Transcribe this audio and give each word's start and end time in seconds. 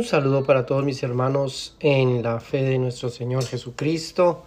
Un 0.00 0.06
saludo 0.06 0.44
para 0.44 0.64
todos 0.64 0.82
mis 0.82 1.02
hermanos 1.02 1.76
en 1.78 2.22
la 2.22 2.40
fe 2.40 2.62
de 2.62 2.78
nuestro 2.78 3.10
Señor 3.10 3.44
Jesucristo. 3.44 4.44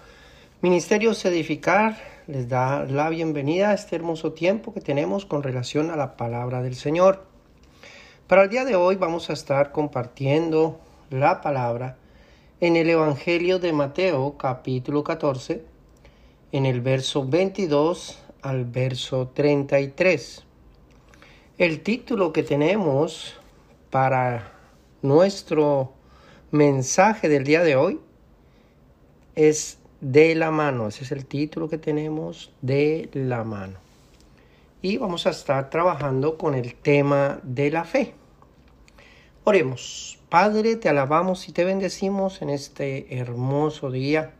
Ministerios 0.64 1.24
Edificar 1.26 1.96
les 2.26 2.50
da 2.50 2.86
la 2.86 3.08
bienvenida 3.10 3.70
a 3.70 3.76
este 3.76 3.96
hermoso 3.96 4.32
tiempo 4.32 4.74
que 4.74 4.82
tenemos 4.82 5.28
con 5.28 5.44
relación 5.44 5.92
a 5.92 5.96
la 5.96 6.18
palabra 6.18 6.64
del 6.64 6.74
Señor. 6.74 7.26
Para 8.26 8.46
el 8.46 8.50
día 8.50 8.66
de 8.66 8.76
hoy 8.76 8.96
vamos 8.96 9.30
a 9.30 9.34
estar 9.34 9.72
compartiendo 9.72 10.80
la 11.12 11.40
palabra 11.42 11.98
en 12.60 12.76
el 12.76 12.90
Evangelio 12.90 13.60
de 13.60 13.74
Mateo 13.74 14.40
capítulo 14.40 15.04
14, 15.04 15.64
en 16.52 16.66
el 16.66 16.82
verso 16.82 17.28
22 17.28 18.24
al 18.42 18.66
verso 18.66 19.28
33. 19.36 20.46
El 21.60 21.84
título 21.84 22.34
que 22.34 22.42
tenemos 22.42 23.36
para 23.92 24.53
nuestro 25.04 25.94
mensaje 26.52 27.30
del 27.30 27.44
día 27.44 27.62
de 27.62 27.76
hoy 27.76 28.00
es 29.36 29.78
de 30.00 30.34
la 30.34 30.50
mano. 30.50 30.88
Ese 30.88 31.04
es 31.04 31.12
el 31.12 31.26
título 31.26 31.70
que 31.70 31.78
tenemos 31.78 32.54
de 32.62 33.10
la 33.14 33.44
mano. 33.44 33.78
Y 34.82 34.98
vamos 34.98 35.28
a 35.28 35.32
estar 35.32 35.70
trabajando 35.70 36.38
con 36.38 36.56
el 36.56 36.74
tema 36.76 37.40
de 37.44 37.70
la 37.70 37.84
fe. 37.84 38.14
Oremos. 39.44 40.20
Padre, 40.30 40.78
te 40.78 40.90
alabamos 40.90 41.48
y 41.48 41.52
te 41.52 41.66
bendecimos 41.66 42.42
en 42.42 42.50
este 42.50 43.18
hermoso 43.20 43.92
día. 43.92 44.32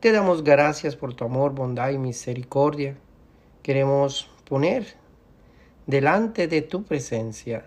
Te 0.00 0.12
damos 0.12 0.44
gracias 0.44 0.96
por 0.96 1.14
tu 1.14 1.24
amor, 1.24 1.52
bondad 1.52 1.90
y 1.90 1.98
misericordia. 1.98 2.96
Queremos 3.62 4.30
poner 4.48 4.94
delante 5.86 6.46
de 6.46 6.62
tu 6.62 6.84
presencia 6.84 7.66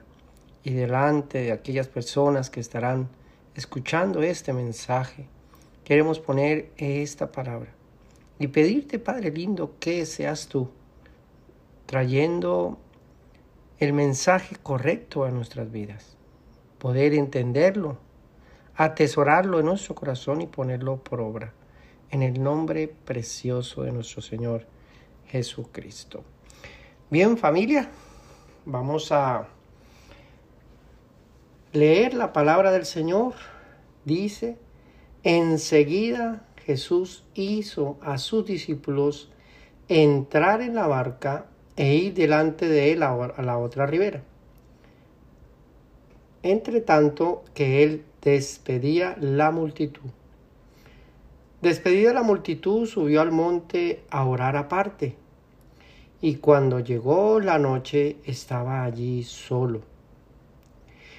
y 0.64 0.74
delante 0.74 1.40
de 1.40 1.52
aquellas 1.52 1.88
personas 1.88 2.50
que 2.50 2.60
estarán 2.60 3.10
escuchando 3.56 4.22
este 4.22 4.54
mensaje, 4.54 5.28
queremos 5.84 6.20
poner 6.20 6.72
esta 6.78 7.32
palabra 7.32 7.74
y 8.40 8.48
pedirte, 8.48 9.00
Padre 9.00 9.32
lindo, 9.32 9.76
que 9.80 10.06
seas 10.06 10.48
tú 10.48 10.70
trayendo 11.86 12.78
el 13.80 13.94
mensaje 13.94 14.56
correcto 14.62 15.24
a 15.24 15.32
nuestras 15.32 15.72
vidas, 15.72 16.16
poder 16.78 17.14
entenderlo, 17.14 17.98
atesorarlo 18.76 19.60
en 19.60 19.66
nuestro 19.66 19.96
corazón 19.96 20.42
y 20.42 20.48
ponerlo 20.48 20.98
por 21.04 21.20
obra, 21.20 21.54
en 22.12 22.22
el 22.22 22.42
nombre 22.42 22.88
precioso 22.88 23.84
de 23.84 23.92
nuestro 23.92 24.22
Señor 24.22 24.68
Jesucristo. 25.28 26.24
Bien 27.10 27.38
familia, 27.38 27.90
vamos 28.66 29.12
a 29.12 29.48
leer 31.72 32.16
la 32.16 32.34
palabra 32.34 32.72
del 32.72 32.86
Señor, 32.86 33.34
dice, 34.06 34.58
enseguida 35.24 36.46
Jesús 36.66 37.24
hizo 37.36 37.98
a 38.02 38.18
sus 38.18 38.46
discípulos 38.46 39.32
entrar 39.88 40.62
en 40.62 40.76
la 40.76 40.88
barca 40.88 41.46
e 41.76 41.96
ir 41.96 42.14
delante 42.14 42.68
de 42.68 42.92
él 42.92 43.04
a 43.04 43.42
la 43.42 43.58
otra 43.58 43.86
ribera. 43.86 44.24
Entre 46.42 46.82
tanto 46.82 47.44
que 47.54 47.84
él 47.84 48.06
despedía 48.22 49.16
la 49.20 49.52
multitud. 49.52 50.10
Despedida 51.62 52.14
la 52.14 52.24
multitud, 52.24 52.86
subió 52.88 53.22
al 53.22 53.32
monte 53.32 54.04
a 54.10 54.24
orar 54.26 54.56
aparte. 54.56 55.16
Y 56.22 56.36
cuando 56.36 56.80
llegó 56.80 57.40
la 57.42 57.60
noche, 57.60 58.18
estaba 58.26 58.84
allí 58.84 59.24
solo 59.24 59.89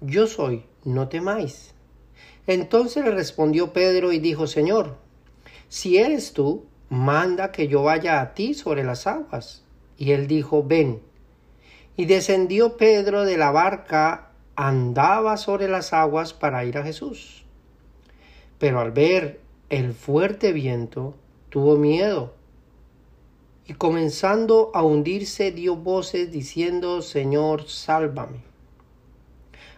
yo 0.00 0.26
soy, 0.26 0.64
no 0.84 1.08
temáis. 1.08 1.74
Entonces 2.46 3.04
le 3.04 3.10
respondió 3.10 3.72
Pedro 3.72 4.12
y 4.12 4.18
dijo, 4.18 4.46
Señor, 4.46 4.96
si 5.68 5.98
eres 5.98 6.32
tú, 6.32 6.64
manda 6.88 7.52
que 7.52 7.68
yo 7.68 7.82
vaya 7.82 8.20
a 8.20 8.34
ti 8.34 8.54
sobre 8.54 8.82
las 8.82 9.06
aguas. 9.06 9.64
Y 9.96 10.12
él 10.12 10.26
dijo, 10.26 10.64
ven. 10.64 11.02
Y 11.96 12.06
descendió 12.06 12.76
Pedro 12.76 13.24
de 13.24 13.36
la 13.36 13.50
barca, 13.50 14.30
andaba 14.56 15.36
sobre 15.36 15.68
las 15.68 15.92
aguas 15.92 16.32
para 16.32 16.64
ir 16.64 16.78
a 16.78 16.82
Jesús. 16.82 17.44
Pero 18.58 18.80
al 18.80 18.92
ver 18.92 19.40
el 19.68 19.92
fuerte 19.94 20.52
viento, 20.52 21.14
tuvo 21.50 21.76
miedo. 21.76 22.34
Y 23.66 23.74
comenzando 23.74 24.70
a 24.74 24.82
hundirse, 24.82 25.52
dio 25.52 25.76
voces 25.76 26.32
diciendo, 26.32 27.02
Señor, 27.02 27.68
sálvame. 27.68 28.49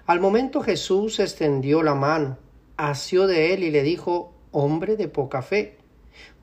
Al 0.05 0.19
momento 0.19 0.63
Jesús 0.63 1.21
extendió 1.21 1.85
la 1.85 1.95
mano, 1.95 2.37
asió 2.77 3.29
de 3.29 3.55
él 3.55 3.63
y 3.63 3.71
le 3.71 3.85
dijo, 3.85 4.33
hombre 4.51 4.97
de 4.97 5.07
poca 5.07 5.43
fe, 5.43 5.77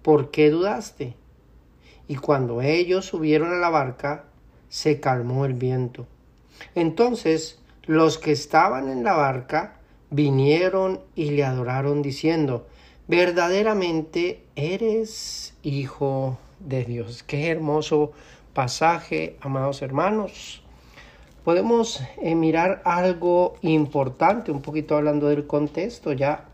¿por 0.02 0.32
qué 0.32 0.50
dudaste? 0.50 1.16
Y 2.08 2.16
cuando 2.16 2.62
ellos 2.62 3.06
subieron 3.06 3.52
a 3.52 3.58
la 3.58 3.70
barca, 3.70 4.26
se 4.70 5.02
calmó 5.02 5.44
el 5.44 5.56
viento. 5.56 6.08
Entonces 6.74 7.60
los 7.86 8.18
que 8.18 8.32
estaban 8.32 8.88
en 8.88 9.04
la 9.04 9.14
barca 9.14 9.80
vinieron 10.10 11.02
y 11.14 11.32
le 11.32 11.44
adoraron 11.44 12.02
diciendo, 12.02 12.66
verdaderamente 13.10 14.42
eres 14.56 15.54
hijo 15.64 16.38
de 16.60 16.86
Dios. 16.86 17.24
Qué 17.24 17.50
hermoso 17.50 18.14
pasaje, 18.54 19.36
amados 19.42 19.82
hermanos 19.82 20.64
podemos 21.50 22.04
eh, 22.22 22.36
mirar 22.36 22.84
algo 22.86 23.56
importante, 23.64 24.52
un 24.52 24.62
poquito 24.62 24.96
hablando 24.96 25.30
del 25.30 25.48
contexto, 25.48 26.14
ya 26.14 26.46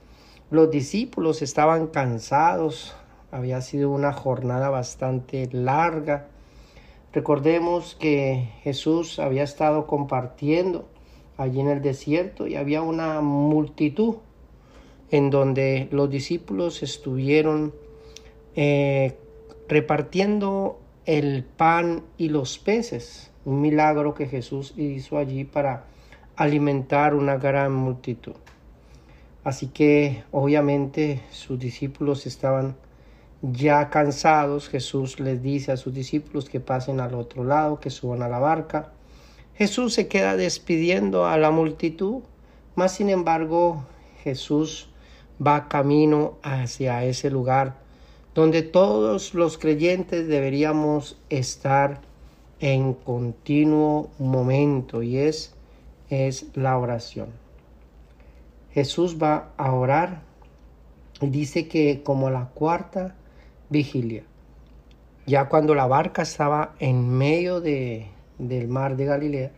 los 0.52 0.72
discípulos 0.72 1.42
estaban 1.42 1.88
cansados, 1.88 2.96
había 3.30 3.60
sido 3.60 3.90
una 3.90 4.14
jornada 4.14 4.70
bastante 4.70 5.50
larga. 5.52 6.28
Recordemos 7.12 7.98
que 8.00 8.48
Jesús 8.62 9.20
había 9.20 9.44
estado 9.44 9.86
compartiendo 9.86 10.88
allí 11.36 11.60
en 11.60 11.68
el 11.68 11.82
desierto 11.82 12.48
y 12.48 12.56
había 12.56 12.82
una 12.82 13.20
multitud 13.20 14.16
en 15.12 15.30
donde 15.30 15.90
los 15.92 16.10
discípulos 16.10 16.84
estuvieron 16.84 17.74
eh, 18.56 19.18
repartiendo 19.68 20.80
el 21.06 21.44
pan 21.44 22.02
y 22.18 22.30
los 22.30 22.58
peces 22.58 23.30
un 23.46 23.62
milagro 23.62 24.14
que 24.14 24.28
Jesús 24.28 24.74
hizo 24.78 25.18
allí 25.18 25.46
para 25.46 25.86
alimentar 26.36 27.16
una 27.16 27.38
gran 27.38 27.74
multitud. 27.74 28.36
Así 29.44 29.68
que 29.68 30.24
obviamente 30.32 31.22
sus 31.30 31.60
discípulos 31.60 32.26
estaban 32.26 32.76
ya 33.42 33.90
cansados. 33.90 34.68
Jesús 34.68 35.20
les 35.20 35.42
dice 35.42 35.72
a 35.72 35.78
sus 35.78 35.94
discípulos 35.94 36.50
que 36.50 36.60
pasen 36.60 37.00
al 37.00 37.14
otro 37.14 37.44
lado, 37.44 37.80
que 37.80 37.92
suban 37.92 38.24
a 38.24 38.28
la 38.28 38.40
barca. 38.40 38.92
Jesús 39.54 39.94
se 39.94 40.08
queda 40.08 40.36
despidiendo 40.36 41.26
a 41.26 41.38
la 41.38 41.52
multitud, 41.52 42.24
mas 42.76 42.94
sin 42.94 43.10
embargo 43.10 43.86
Jesús 44.24 44.90
va 45.46 45.70
camino 45.70 46.38
hacia 46.44 47.06
ese 47.06 47.30
lugar 47.30 47.86
donde 48.36 48.64
todos 48.64 49.34
los 49.34 49.58
creyentes 49.58 50.28
deberíamos 50.28 51.18
estar 51.30 52.02
en 52.66 52.96
continuo 52.96 54.10
momento 54.18 55.04
y 55.04 55.20
es, 55.20 55.54
es 56.10 56.48
la 56.56 56.80
oración. 56.80 57.28
Jesús 58.74 59.22
va 59.22 59.52
a 59.56 59.72
orar 59.72 60.24
y 61.22 61.28
dice 61.28 61.68
que 61.68 62.02
como 62.02 62.32
la 62.32 62.48
cuarta 62.56 63.14
vigilia, 63.70 64.24
ya 65.28 65.48
cuando 65.48 65.76
la 65.76 65.86
barca 65.86 66.24
estaba 66.24 66.74
en 66.80 67.08
medio 67.08 67.62
de, 67.62 68.08
del 68.40 68.68
mar 68.68 68.98
de 68.98 69.06
Galilea, 69.06 69.52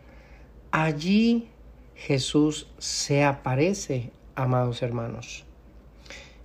allí 0.70 1.48
Jesús 1.94 2.68
se 2.76 3.24
aparece, 3.24 4.12
amados 4.34 4.82
hermanos. 4.82 5.46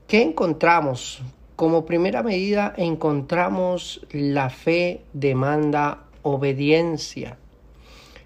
¿Qué 0.07 0.21
encontramos? 0.21 1.21
Como 1.57 1.83
primera 1.83 2.23
medida 2.23 2.73
encontramos 2.77 4.07
la 4.13 4.49
fe 4.49 5.01
demanda 5.11 6.05
obediencia. 6.23 7.37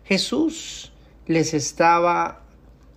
Jesús 0.05 0.93
les 1.25 1.53
estaba 1.53 2.43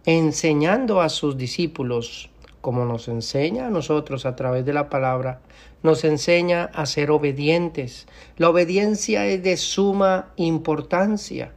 enseñando 0.06 1.00
a 1.00 1.08
sus 1.08 1.36
discípulos, 1.36 2.30
como 2.60 2.84
nos 2.84 3.08
enseña 3.08 3.66
a 3.66 3.70
nosotros 3.70 4.26
a 4.26 4.36
través 4.36 4.64
de 4.64 4.72
la 4.72 4.88
palabra, 4.88 5.40
nos 5.82 6.04
enseña 6.04 6.64
a 6.64 6.86
ser 6.86 7.10
obedientes. 7.10 8.06
La 8.36 8.50
obediencia 8.50 9.26
es 9.26 9.42
de 9.42 9.56
suma 9.56 10.32
importancia. 10.36 11.52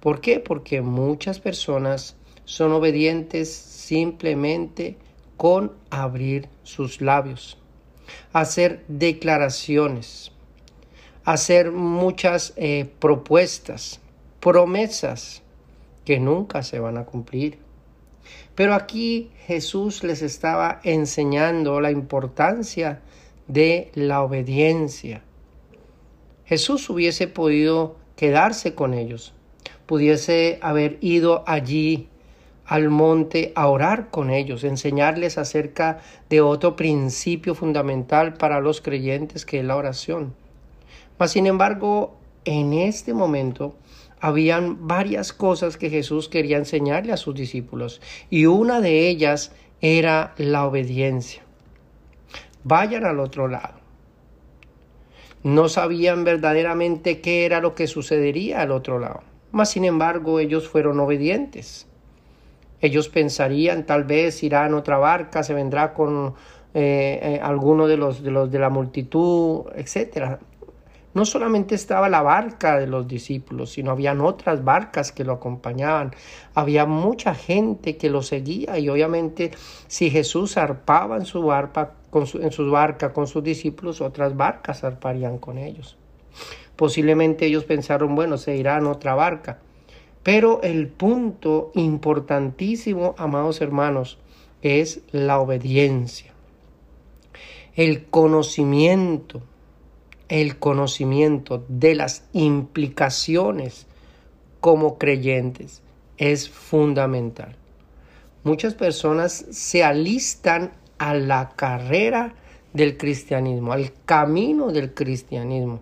¿Por 0.00 0.20
qué? 0.20 0.40
Porque 0.40 0.82
muchas 0.82 1.40
personas 1.40 2.16
son 2.44 2.72
obedientes 2.72 3.52
simplemente 3.54 4.98
con 5.36 5.72
abrir 5.90 6.48
sus 6.62 7.00
labios, 7.00 7.58
hacer 8.32 8.84
declaraciones, 8.88 10.32
hacer 11.24 11.72
muchas 11.72 12.52
eh, 12.56 12.90
propuestas, 12.98 14.00
promesas 14.40 15.42
que 16.04 16.20
nunca 16.20 16.62
se 16.62 16.78
van 16.78 16.98
a 16.98 17.04
cumplir. 17.04 17.58
Pero 18.54 18.74
aquí 18.74 19.30
Jesús 19.46 20.04
les 20.04 20.22
estaba 20.22 20.80
enseñando 20.84 21.80
la 21.80 21.90
importancia 21.90 23.00
de 23.48 23.90
la 23.94 24.22
obediencia. 24.22 25.22
Jesús 26.44 26.88
hubiese 26.90 27.26
podido 27.26 27.96
quedarse 28.16 28.74
con 28.74 28.94
ellos, 28.94 29.34
pudiese 29.86 30.58
haber 30.62 30.98
ido 31.00 31.42
allí 31.46 32.08
al 32.66 32.88
monte 32.88 33.52
a 33.54 33.66
orar 33.66 34.10
con 34.10 34.30
ellos, 34.30 34.64
enseñarles 34.64 35.36
acerca 35.36 36.00
de 36.30 36.40
otro 36.40 36.76
principio 36.76 37.54
fundamental 37.54 38.34
para 38.34 38.60
los 38.60 38.80
creyentes 38.80 39.44
que 39.44 39.60
es 39.60 39.64
la 39.64 39.76
oración. 39.76 40.34
Mas, 41.18 41.32
sin 41.32 41.46
embargo, 41.46 42.16
en 42.44 42.72
este 42.72 43.14
momento 43.14 43.76
habían 44.20 44.86
varias 44.86 45.32
cosas 45.32 45.76
que 45.76 45.90
Jesús 45.90 46.28
quería 46.28 46.56
enseñarle 46.56 47.12
a 47.12 47.18
sus 47.18 47.34
discípulos 47.34 48.00
y 48.30 48.46
una 48.46 48.80
de 48.80 49.08
ellas 49.08 49.52
era 49.80 50.34
la 50.38 50.66
obediencia. 50.66 51.42
Vayan 52.62 53.04
al 53.04 53.20
otro 53.20 53.48
lado. 53.48 53.74
No 55.42 55.68
sabían 55.68 56.24
verdaderamente 56.24 57.20
qué 57.20 57.44
era 57.44 57.60
lo 57.60 57.74
que 57.74 57.86
sucedería 57.86 58.62
al 58.62 58.70
otro 58.70 58.98
lado, 58.98 59.22
mas 59.52 59.70
sin 59.72 59.84
embargo 59.84 60.40
ellos 60.40 60.68
fueron 60.68 61.00
obedientes. 61.00 61.86
Ellos 62.80 63.10
pensarían 63.10 63.84
tal 63.84 64.04
vez 64.04 64.42
irá 64.42 64.66
en 64.66 64.72
otra 64.72 64.96
barca, 64.96 65.42
se 65.42 65.52
vendrá 65.52 65.92
con 65.92 66.34
eh, 66.72 67.20
eh, 67.22 67.40
alguno 67.42 67.86
de 67.86 67.98
los, 67.98 68.22
de 68.22 68.30
los 68.30 68.50
de 68.50 68.58
la 68.58 68.70
multitud, 68.70 69.66
etcétera. 69.74 70.40
No 71.14 71.24
solamente 71.24 71.76
estaba 71.76 72.08
la 72.08 72.22
barca 72.22 72.76
de 72.78 72.88
los 72.88 73.06
discípulos, 73.06 73.70
sino 73.70 73.92
habían 73.92 74.20
otras 74.20 74.64
barcas 74.64 75.12
que 75.12 75.22
lo 75.22 75.34
acompañaban. 75.34 76.12
Había 76.54 76.86
mucha 76.86 77.34
gente 77.36 77.96
que 77.96 78.10
lo 78.10 78.20
seguía 78.20 78.78
y 78.78 78.88
obviamente 78.88 79.52
si 79.86 80.10
Jesús 80.10 80.54
zarpaba 80.54 81.16
en 81.16 81.24
su 81.24 81.42
barca 81.42 81.92
con, 82.10 82.26
en 82.34 83.12
con 83.12 83.26
sus 83.28 83.44
discípulos, 83.44 84.00
otras 84.00 84.36
barcas 84.36 84.80
zarparían 84.80 85.38
con 85.38 85.58
ellos. 85.58 85.96
Posiblemente 86.74 87.46
ellos 87.46 87.64
pensaron, 87.64 88.16
bueno, 88.16 88.36
se 88.36 88.56
irá 88.56 88.76
en 88.78 88.86
otra 88.86 89.14
barca. 89.14 89.60
Pero 90.24 90.62
el 90.62 90.88
punto 90.88 91.70
importantísimo, 91.74 93.14
amados 93.18 93.60
hermanos, 93.60 94.18
es 94.62 95.02
la 95.12 95.38
obediencia, 95.38 96.32
el 97.74 98.06
conocimiento 98.06 99.42
el 100.34 100.58
conocimiento 100.58 101.64
de 101.68 101.94
las 101.94 102.24
implicaciones 102.32 103.86
como 104.58 104.98
creyentes 104.98 105.80
es 106.16 106.50
fundamental. 106.50 107.54
Muchas 108.42 108.74
personas 108.74 109.46
se 109.52 109.84
alistan 109.84 110.72
a 110.98 111.14
la 111.14 111.50
carrera 111.50 112.34
del 112.72 112.96
cristianismo, 112.96 113.72
al 113.72 113.92
camino 114.06 114.72
del 114.72 114.92
cristianismo. 114.92 115.78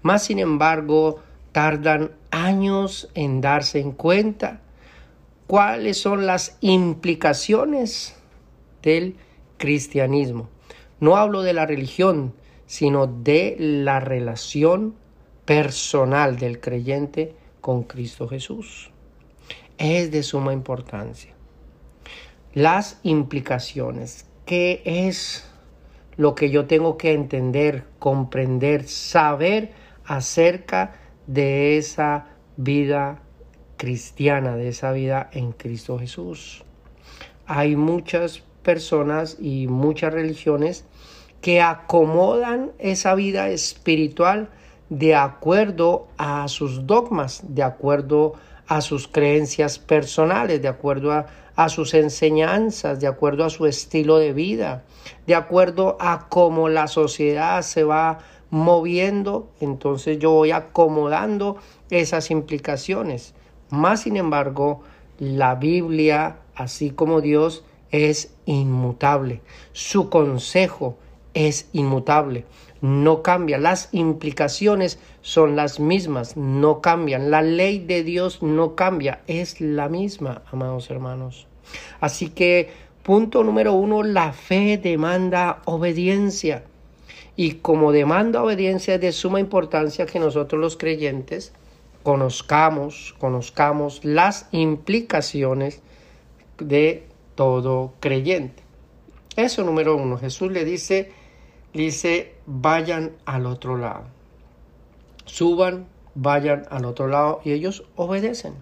Más 0.00 0.24
sin 0.24 0.38
embargo, 0.38 1.20
tardan 1.52 2.12
años 2.30 3.10
en 3.12 3.42
darse 3.42 3.78
en 3.78 3.92
cuenta 3.92 4.62
cuáles 5.46 5.98
son 5.98 6.24
las 6.24 6.56
implicaciones 6.62 8.16
del 8.80 9.16
cristianismo. 9.58 10.48
No 10.98 11.18
hablo 11.18 11.42
de 11.42 11.52
la 11.52 11.66
religión, 11.66 12.32
sino 12.72 13.06
de 13.06 13.54
la 13.58 14.00
relación 14.00 14.94
personal 15.44 16.38
del 16.38 16.58
creyente 16.58 17.36
con 17.60 17.82
Cristo 17.82 18.26
Jesús. 18.26 18.90
Es 19.76 20.10
de 20.10 20.22
suma 20.22 20.54
importancia. 20.54 21.34
Las 22.54 22.98
implicaciones, 23.02 24.24
¿qué 24.46 24.80
es 24.86 25.46
lo 26.16 26.34
que 26.34 26.48
yo 26.48 26.64
tengo 26.64 26.96
que 26.96 27.12
entender, 27.12 27.84
comprender, 27.98 28.88
saber 28.88 29.74
acerca 30.06 30.94
de 31.26 31.76
esa 31.76 32.28
vida 32.56 33.20
cristiana, 33.76 34.56
de 34.56 34.68
esa 34.68 34.92
vida 34.92 35.28
en 35.34 35.52
Cristo 35.52 35.98
Jesús? 35.98 36.64
Hay 37.44 37.76
muchas 37.76 38.42
personas 38.62 39.36
y 39.38 39.66
muchas 39.66 40.14
religiones 40.14 40.86
que 41.42 41.60
acomodan 41.60 42.72
esa 42.78 43.14
vida 43.14 43.50
espiritual 43.50 44.48
de 44.88 45.14
acuerdo 45.16 46.06
a 46.16 46.46
sus 46.48 46.86
dogmas, 46.86 47.42
de 47.48 47.64
acuerdo 47.64 48.34
a 48.68 48.80
sus 48.80 49.08
creencias 49.08 49.78
personales, 49.78 50.62
de 50.62 50.68
acuerdo 50.68 51.12
a, 51.12 51.68
sus 51.68 51.94
enseñanzas, 51.94 53.00
de 53.00 53.08
acuerdo 53.08 53.44
a 53.44 53.50
su 53.50 53.66
estilo 53.66 54.18
de 54.18 54.32
vida, 54.32 54.84
de 55.26 55.34
acuerdo 55.34 55.96
a 56.00 56.28
cómo 56.28 56.68
la 56.68 56.86
sociedad 56.88 57.60
se 57.62 57.84
va 57.84 58.20
moviendo, 58.50 59.50
entonces 59.60 60.18
yo 60.18 60.30
voy 60.30 60.52
acomodando 60.52 61.56
esas 61.90 62.30
implicaciones. 62.30 63.34
Más 63.68 64.02
sin 64.02 64.16
embargo, 64.16 64.82
la 65.18 65.54
Biblia, 65.56 66.36
así 66.54 66.90
como 66.90 67.20
Dios, 67.20 67.64
es 67.90 68.34
inmutable. 68.46 69.42
Su 69.72 70.08
consejo 70.08 70.98
es 71.34 71.68
inmutable, 71.72 72.44
no 72.80 73.22
cambia, 73.22 73.58
las 73.58 73.88
implicaciones 73.92 74.98
son 75.20 75.56
las 75.56 75.78
mismas, 75.80 76.36
no 76.36 76.80
cambian, 76.80 77.30
la 77.30 77.42
ley 77.42 77.78
de 77.78 78.02
Dios 78.02 78.42
no 78.42 78.74
cambia, 78.74 79.22
es 79.26 79.60
la 79.60 79.88
misma, 79.88 80.42
amados 80.50 80.90
hermanos. 80.90 81.46
Así 82.00 82.28
que, 82.28 82.70
punto 83.02 83.44
número 83.44 83.72
uno, 83.72 84.02
la 84.02 84.32
fe 84.32 84.78
demanda 84.78 85.62
obediencia. 85.64 86.64
Y 87.34 87.52
como 87.54 87.92
demanda 87.92 88.42
obediencia 88.42 88.96
es 88.96 89.00
de 89.00 89.12
suma 89.12 89.40
importancia 89.40 90.04
que 90.06 90.18
nosotros 90.18 90.60
los 90.60 90.76
creyentes 90.76 91.52
conozcamos, 92.02 93.14
conozcamos 93.18 94.04
las 94.04 94.48
implicaciones 94.50 95.80
de 96.58 97.06
todo 97.34 97.94
creyente. 98.00 98.62
Eso 99.36 99.64
número 99.64 99.96
uno. 99.96 100.18
Jesús 100.18 100.52
le 100.52 100.64
dice, 100.64 101.12
dice, 101.72 102.34
vayan 102.46 103.12
al 103.24 103.46
otro 103.46 103.76
lado. 103.76 104.04
Suban, 105.24 105.86
vayan 106.14 106.66
al 106.70 106.84
otro 106.84 107.08
lado 107.08 107.40
y 107.44 107.52
ellos 107.52 107.84
obedecen. 107.96 108.54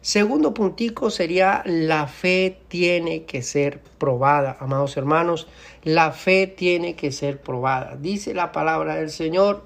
Segundo 0.00 0.54
puntico 0.54 1.10
sería 1.10 1.62
la 1.66 2.06
fe 2.06 2.60
tiene 2.68 3.24
que 3.24 3.42
ser 3.42 3.80
probada, 3.98 4.56
amados 4.60 4.96
hermanos, 4.96 5.48
la 5.82 6.12
fe 6.12 6.46
tiene 6.46 6.94
que 6.94 7.10
ser 7.10 7.40
probada. 7.40 7.96
Dice 7.96 8.32
la 8.32 8.52
palabra 8.52 8.94
del 8.94 9.10
Señor, 9.10 9.64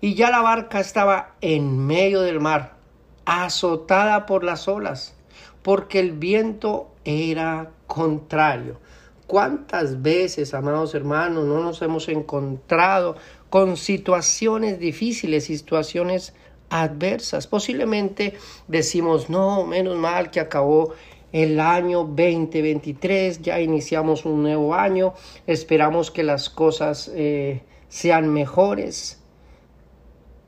y 0.00 0.14
ya 0.14 0.30
la 0.30 0.40
barca 0.40 0.80
estaba 0.80 1.34
en 1.40 1.84
medio 1.84 2.20
del 2.20 2.38
mar, 2.38 2.74
azotada 3.24 4.26
por 4.26 4.44
las 4.44 4.68
olas, 4.68 5.14
porque 5.62 5.98
el 5.98 6.12
viento 6.12 6.90
era 7.04 7.70
contrario. 7.86 8.78
¿Cuántas 9.26 10.02
veces, 10.02 10.52
amados 10.52 10.94
hermanos, 10.94 11.46
no 11.46 11.62
nos 11.62 11.80
hemos 11.80 12.08
encontrado 12.08 13.16
con 13.48 13.78
situaciones 13.78 14.78
difíciles, 14.78 15.44
situaciones 15.44 16.34
adversas? 16.68 17.46
Posiblemente 17.46 18.34
decimos, 18.68 19.30
no, 19.30 19.64
menos 19.64 19.96
mal 19.96 20.30
que 20.30 20.40
acabó 20.40 20.92
el 21.32 21.58
año 21.58 22.04
2023, 22.04 23.40
ya 23.40 23.60
iniciamos 23.60 24.26
un 24.26 24.42
nuevo 24.42 24.74
año, 24.74 25.14
esperamos 25.46 26.10
que 26.10 26.22
las 26.22 26.50
cosas 26.50 27.10
eh, 27.14 27.62
sean 27.88 28.28
mejores, 28.28 29.22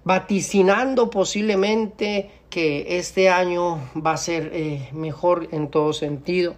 vaticinando 0.05 1.09
posiblemente 1.09 2.31
que 2.51 2.99
este 2.99 3.31
año 3.31 3.81
va 3.97 4.13
a 4.13 4.17
ser 4.17 4.51
eh, 4.53 4.89
mejor 4.93 5.49
en 5.51 5.69
todo 5.69 5.93
sentido. 5.93 6.55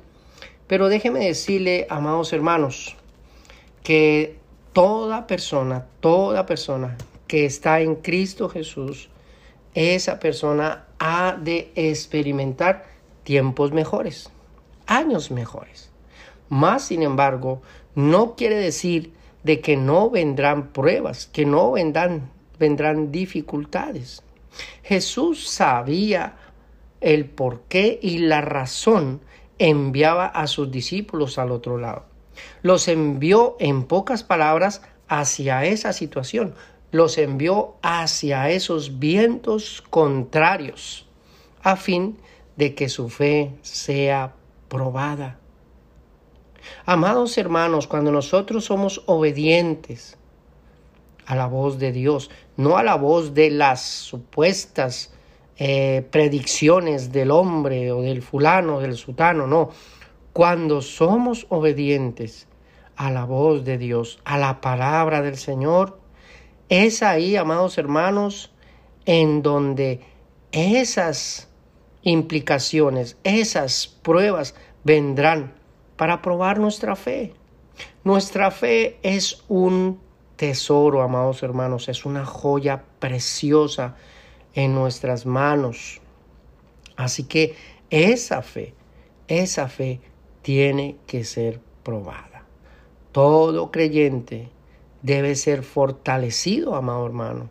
Pero 0.68 0.88
déjeme 0.88 1.20
decirle, 1.20 1.86
amados 1.90 2.32
hermanos, 2.32 2.96
que 3.82 4.38
toda 4.72 5.26
persona, 5.26 5.86
toda 6.00 6.46
persona 6.46 6.96
que 7.26 7.46
está 7.46 7.80
en 7.80 7.96
Cristo 7.96 8.48
Jesús, 8.48 9.08
esa 9.74 10.20
persona 10.20 10.86
ha 10.98 11.36
de 11.40 11.72
experimentar 11.74 12.86
tiempos 13.24 13.72
mejores, 13.72 14.30
años 14.86 15.30
mejores. 15.30 15.90
Más, 16.48 16.86
sin 16.86 17.02
embargo, 17.02 17.62
no 17.94 18.36
quiere 18.36 18.56
decir 18.56 19.12
de 19.44 19.60
que 19.60 19.76
no 19.76 20.10
vendrán 20.10 20.68
pruebas, 20.68 21.26
que 21.26 21.46
no 21.46 21.72
vendrán, 21.72 22.30
vendrán 22.58 23.10
dificultades. 23.10 24.22
Jesús 24.82 25.48
sabía 25.48 26.36
el 27.00 27.26
por 27.26 27.60
qué 27.68 27.98
y 28.02 28.18
la 28.18 28.40
razón 28.40 29.20
enviaba 29.58 30.26
a 30.26 30.46
sus 30.46 30.70
discípulos 30.70 31.38
al 31.38 31.50
otro 31.50 31.78
lado. 31.78 32.04
Los 32.62 32.88
envió 32.88 33.56
en 33.58 33.84
pocas 33.84 34.22
palabras 34.22 34.82
hacia 35.08 35.64
esa 35.64 35.92
situación, 35.92 36.54
los 36.90 37.18
envió 37.18 37.74
hacia 37.82 38.50
esos 38.50 38.98
vientos 38.98 39.82
contrarios, 39.90 41.06
a 41.62 41.76
fin 41.76 42.18
de 42.56 42.74
que 42.74 42.88
su 42.88 43.08
fe 43.08 43.52
sea 43.62 44.34
probada. 44.68 45.38
Amados 46.84 47.38
hermanos, 47.38 47.86
cuando 47.86 48.12
nosotros 48.12 48.64
somos 48.64 49.02
obedientes 49.06 50.16
a 51.26 51.34
la 51.34 51.46
voz 51.46 51.78
de 51.78 51.92
Dios, 51.92 52.30
no 52.56 52.78
a 52.78 52.82
la 52.82 52.96
voz 52.96 53.34
de 53.34 53.50
las 53.50 53.82
supuestas 53.82 55.12
eh, 55.60 56.06
predicciones 56.12 57.10
del 57.10 57.32
hombre 57.32 57.90
o 57.90 58.02
del 58.02 58.22
fulano, 58.22 58.78
del 58.78 58.96
sutano, 58.96 59.46
no. 59.48 59.70
Cuando 60.32 60.80
somos 60.82 61.46
obedientes 61.48 62.46
a 62.94 63.10
la 63.10 63.24
voz 63.24 63.64
de 63.64 63.76
Dios, 63.76 64.20
a 64.24 64.38
la 64.38 64.60
palabra 64.60 65.20
del 65.20 65.36
Señor, 65.36 65.98
es 66.68 67.02
ahí, 67.02 67.34
amados 67.34 67.76
hermanos, 67.76 68.52
en 69.04 69.42
donde 69.42 70.00
esas 70.52 71.48
implicaciones, 72.02 73.16
esas 73.24 73.88
pruebas 73.88 74.54
vendrán 74.84 75.54
para 75.96 76.22
probar 76.22 76.60
nuestra 76.60 76.94
fe. 76.94 77.34
Nuestra 78.04 78.52
fe 78.52 78.98
es 79.02 79.42
un 79.48 80.00
tesoro, 80.36 81.02
amados 81.02 81.42
hermanos, 81.42 81.88
es 81.88 82.04
una 82.04 82.24
joya 82.24 82.84
preciosa 83.00 83.96
en 84.58 84.74
nuestras 84.74 85.24
manos. 85.24 86.00
Así 86.96 87.22
que 87.22 87.54
esa 87.90 88.42
fe, 88.42 88.74
esa 89.28 89.68
fe 89.68 90.00
tiene 90.42 90.96
que 91.06 91.22
ser 91.22 91.60
probada. 91.84 92.44
Todo 93.12 93.70
creyente 93.70 94.48
debe 95.02 95.36
ser 95.36 95.62
fortalecido, 95.62 96.74
amado 96.74 97.06
hermano. 97.06 97.48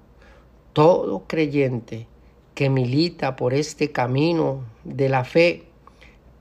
Todo 0.74 1.24
creyente 1.28 2.08
que 2.54 2.70
milita 2.70 3.38
por 3.38 3.54
este 3.54 3.94
camino 3.94 4.66
de 4.84 5.08
la 5.08 5.24
fe 5.24 5.64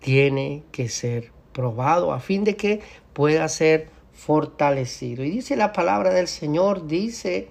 tiene 0.01 0.65
que 0.73 0.89
ser 0.89 1.31
probado 1.53 2.13
a 2.13 2.19
fin 2.19 2.43
de 2.43 2.57
que 2.57 2.81
pueda 3.13 3.49
ser 3.49 3.89
fortalecido. 4.13 5.23
Y 5.23 5.31
dice 5.31 5.55
la 5.55 5.73
palabra 5.73 6.13
del 6.13 6.27
Señor, 6.27 6.89
dice 6.89 7.51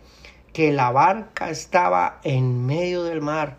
que 0.55 0.71
la 0.71 0.89
barca 0.89 1.49
estaba 1.49 2.21
en 2.23 2.65
medio 2.65 3.03
del 3.03 3.19
mar, 3.19 3.57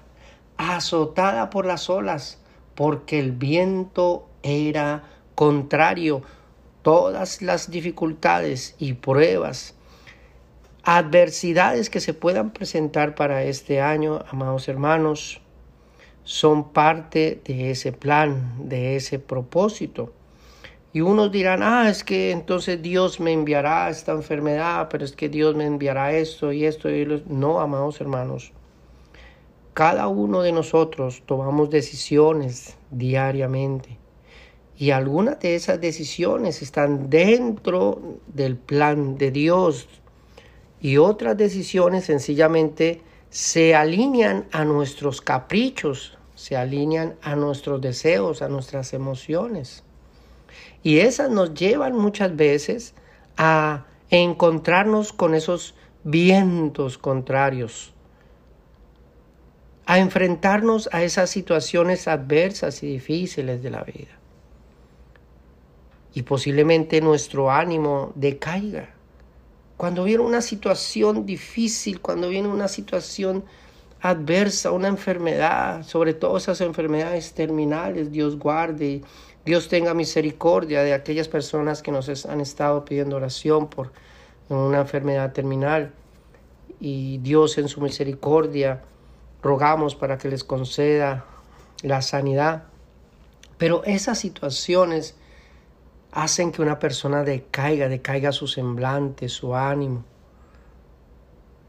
azotada 0.57 1.51
por 1.51 1.67
las 1.67 1.91
olas, 1.91 2.39
porque 2.75 3.19
el 3.19 3.33
viento 3.33 4.27
era 4.43 5.03
contrario. 5.35 6.23
Todas 6.81 7.43
las 7.43 7.71
dificultades 7.71 8.77
y 8.79 8.95
pruebas, 8.95 9.75
adversidades 10.85 11.91
que 11.91 12.01
se 12.01 12.15
puedan 12.15 12.51
presentar 12.51 13.15
para 13.15 13.43
este 13.43 13.83
año, 13.83 14.25
amados 14.31 14.67
hermanos, 14.67 15.43
son 16.25 16.73
parte 16.73 17.43
de 17.45 17.73
ese 17.73 17.93
plan, 17.93 18.55
de 18.71 18.97
ese 18.97 19.19
propósito. 19.19 20.15
Y 20.97 21.03
unos 21.03 21.31
dirán, 21.31 21.63
ah, 21.63 21.91
es 21.91 22.03
que 22.03 22.31
entonces 22.31 22.81
Dios 22.81 23.21
me 23.21 23.31
enviará 23.31 23.91
esta 23.91 24.13
enfermedad, 24.13 24.89
pero 24.91 25.05
es 25.05 25.13
que 25.13 25.29
Dios 25.29 25.55
me 25.55 25.67
enviará 25.67 26.15
esto 26.15 26.53
y 26.53 26.65
esto 26.65 26.89
y 26.89 27.05
lo... 27.05 27.21
No, 27.27 27.61
amados 27.61 28.01
hermanos. 28.01 28.55
Cada 29.75 30.09
uno 30.09 30.41
de 30.41 30.53
nosotros 30.53 31.23
tomamos 31.27 31.69
decisiones 31.69 32.79
diariamente. 32.91 33.99
Y 34.79 34.93
algunas 34.93 35.39
de 35.39 35.55
esas 35.55 35.83
decisiones 35.83 36.63
están 36.63 37.11
dentro 37.11 38.01
del 38.29 38.57
plan 38.57 39.19
de 39.19 39.33
Dios. 39.33 39.91
Y 40.81 40.97
otras 40.97 41.37
decisiones 41.37 42.07
sencillamente 42.07 43.03
se 43.29 43.75
alinean 43.75 44.47
a 44.51 44.65
nuestros 44.65 45.21
caprichos, 45.21 46.17
se 46.35 46.57
alinean 46.57 47.17
a 47.21 47.37
nuestros 47.37 47.83
deseos, 47.83 48.41
a 48.41 48.49
nuestras 48.49 48.95
emociones. 48.95 49.85
Y 50.87 51.01
esas 51.01 51.31
nos 51.31 51.53
llevan 51.53 51.97
muchas 51.97 52.37
veces 52.37 52.95
a 53.37 53.87
encontrarnos 54.09 55.13
con 55.13 55.35
esos 55.35 55.75
vientos 56.05 56.97
contrarios, 56.97 57.93
a 59.85 59.99
enfrentarnos 59.99 60.89
a 60.93 61.03
esas 61.03 61.29
situaciones 61.29 62.07
adversas 62.07 62.85
y 62.85 62.87
difíciles 62.87 63.65
de 63.65 63.71
la 63.71 63.83
vida. 63.83 64.17
Y 66.15 66.23
posiblemente 66.23 67.01
nuestro 67.01 67.51
ánimo 67.51 68.13
decaiga. 68.15 68.95
Cuando 69.77 70.05
viene 70.05 70.23
una 70.23 70.41
situación 70.41 71.27
difícil, 71.27 72.01
cuando 72.01 72.29
viene 72.29 72.47
una 72.47 72.69
situación 72.69 73.45
adversa, 74.03 74.71
una 74.71 74.87
enfermedad, 74.87 75.83
sobre 75.83 76.15
todo 76.15 76.37
esas 76.37 76.61
enfermedades 76.61 77.33
terminales, 77.33 78.13
Dios 78.13 78.39
guarde 78.39 79.03
Dios 79.47 79.69
tenga 79.69 79.95
misericordia 79.95 80.83
de 80.83 80.93
aquellas 80.93 81.29
personas 81.29 81.81
que 81.81 81.93
nos 81.93 82.27
han 82.27 82.41
estado 82.41 82.85
pidiendo 82.85 83.15
oración 83.15 83.69
por 83.69 83.93
una 84.49 84.81
enfermedad 84.81 85.33
terminal. 85.33 85.95
Y 86.81 87.19
Dios 87.19 87.57
en 87.57 87.69
su 87.69 87.81
misericordia 87.81 88.83
rogamos 89.45 89.95
para 89.95 90.19
que 90.19 90.29
les 90.29 90.43
conceda 90.43 91.27
la 91.83 92.03
sanidad. 92.03 92.65
Pero 93.57 93.85
esas 93.85 94.19
situaciones 94.19 95.15
hacen 96.11 96.51
que 96.51 96.61
una 96.61 96.81
persona 96.81 97.23
decaiga, 97.23 97.89
decaiga 97.89 98.33
su 98.33 98.49
semblante, 98.49 99.29
su 99.29 99.55
ánimo. 99.55 100.05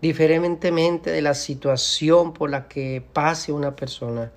Diferentemente 0.01 1.11
de 1.11 1.21
la 1.21 1.35
situación 1.35 2.33
por 2.33 2.49
la 2.49 2.67
que 2.67 3.05
pase 3.13 3.51
una 3.51 3.75
persona. 3.75 4.31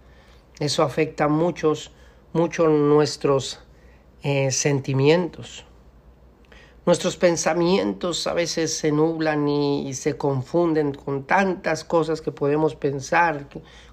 Eso 0.58 0.82
afecta 0.82 1.24
a 1.24 1.28
muchos 1.28 1.92
mucho 2.32 2.68
nuestros 2.68 3.60
eh, 4.22 4.50
sentimientos. 4.50 5.64
Nuestros 6.86 7.16
pensamientos 7.16 8.26
a 8.26 8.32
veces 8.32 8.76
se 8.76 8.90
nublan 8.90 9.46
y, 9.48 9.92
se 9.94 10.16
confunden 10.16 10.92
con 10.92 11.24
tantas 11.24 11.84
cosas 11.84 12.20
que 12.20 12.32
podemos 12.32 12.74
pensar. 12.74 13.48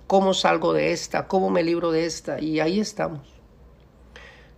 ¿Cómo 0.08 0.34
salgo 0.34 0.74
de 0.74 0.94
esta? 0.94 1.27
¿Cómo 1.27 1.50
me 1.50 1.63
libro 1.63 1.91
de 1.91 2.06
esta? 2.06 2.39
Y 2.39 2.60
ahí 2.60 2.79
estamos. 2.79 3.34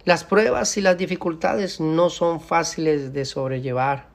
Las 0.06 0.24
pruebas 0.24 0.78
y 0.78 0.82
las 0.82 0.98
dificultades 0.98 1.80
no 1.80 2.10
son 2.10 2.40
fáciles 2.40 3.14
de 3.14 3.26
sobrellevar. 3.26 4.10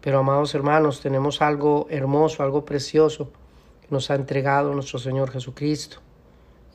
Pero 0.00 0.20
amados 0.20 0.54
hermanos, 0.54 1.00
tenemos 1.00 1.42
algo 1.42 1.86
hermoso, 1.90 2.42
algo 2.42 2.64
precioso 2.64 3.32
que 3.82 3.88
nos 3.90 4.10
ha 4.10 4.14
entregado 4.14 4.72
nuestro 4.72 4.98
Señor 4.98 5.30
Jesucristo 5.30 5.98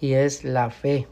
y 0.02 0.14
es 0.14 0.44
la 0.44 0.70
fe. 0.70 1.08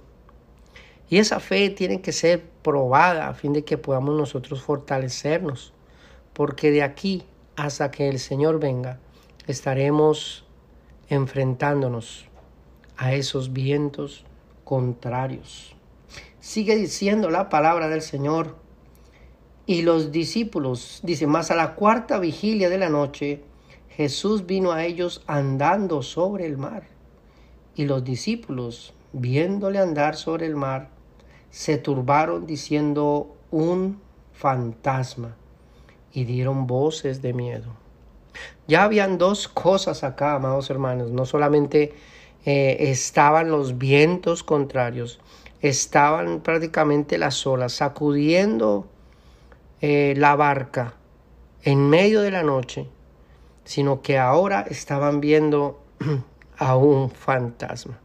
Y 1.09 1.19
esa 1.19 1.39
fe 1.39 1.69
tiene 1.69 2.01
que 2.01 2.11
ser 2.11 2.43
probada 2.61 3.29
a 3.29 3.33
fin 3.33 3.53
de 3.53 3.63
que 3.63 3.77
podamos 3.77 4.17
nosotros 4.17 4.61
fortalecernos, 4.61 5.73
porque 6.33 6.71
de 6.71 6.83
aquí 6.83 7.23
hasta 7.55 7.91
que 7.91 8.09
el 8.09 8.19
Señor 8.19 8.59
venga 8.59 8.99
estaremos 9.47 10.45
enfrentándonos 11.09 12.27
a 12.97 13.13
esos 13.13 13.53
vientos 13.53 14.25
contrarios. 14.63 15.75
Sigue 16.39 16.75
diciendo 16.75 17.29
la 17.29 17.49
palabra 17.49 17.87
del 17.87 18.01
Señor. 18.01 18.55
Y 19.65 19.81
los 19.81 20.11
discípulos, 20.11 21.01
dice, 21.03 21.27
más 21.27 21.51
a 21.51 21.55
la 21.55 21.75
cuarta 21.75 22.19
vigilia 22.19 22.69
de 22.69 22.77
la 22.77 22.89
noche, 22.89 23.43
Jesús 23.89 24.45
vino 24.45 24.71
a 24.71 24.85
ellos 24.85 25.23
andando 25.27 26.01
sobre 26.01 26.45
el 26.45 26.57
mar. 26.57 26.83
Y 27.75 27.85
los 27.85 28.03
discípulos, 28.03 28.93
viéndole 29.11 29.79
andar 29.79 30.15
sobre 30.15 30.45
el 30.45 30.55
mar, 30.55 30.89
se 31.49 31.77
turbaron 31.77 32.45
diciendo 32.45 33.35
un 33.51 33.99
fantasma 34.33 35.35
y 36.13 36.25
dieron 36.25 36.67
voces 36.67 37.21
de 37.21 37.33
miedo. 37.33 37.75
Ya 38.67 38.83
habían 38.83 39.17
dos 39.17 39.47
cosas 39.47 40.03
acá, 40.03 40.35
amados 40.35 40.69
hermanos. 40.69 41.11
No 41.11 41.25
solamente 41.25 41.93
eh, 42.45 42.77
estaban 42.79 43.49
los 43.49 43.77
vientos 43.77 44.43
contrarios, 44.43 45.19
estaban 45.61 46.41
prácticamente 46.41 47.17
las 47.17 47.45
olas 47.47 47.73
sacudiendo 47.73 48.87
eh, 49.81 50.13
la 50.17 50.35
barca 50.35 50.93
en 51.63 51.89
medio 51.89 52.21
de 52.21 52.31
la 52.31 52.43
noche, 52.43 52.87
sino 53.63 54.01
que 54.01 54.17
ahora 54.17 54.61
estaban 54.61 55.19
viendo 55.19 55.81
a 56.57 56.77
un 56.77 57.09
fantasma, 57.09 57.99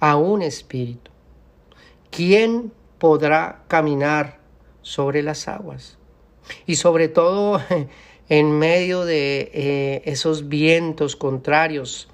a 0.00 0.16
un 0.16 0.42
espíritu. 0.42 1.07
¿Quién 2.10 2.72
podrá 2.98 3.64
caminar 3.68 4.38
sobre 4.82 5.22
las 5.22 5.48
aguas? 5.48 5.98
Y 6.66 6.76
sobre 6.76 7.08
todo 7.08 7.60
en 8.28 8.58
medio 8.58 9.04
de 9.04 9.50
eh, 9.52 10.02
esos 10.04 10.48
vientos 10.48 11.16
contrarios, 11.16 12.08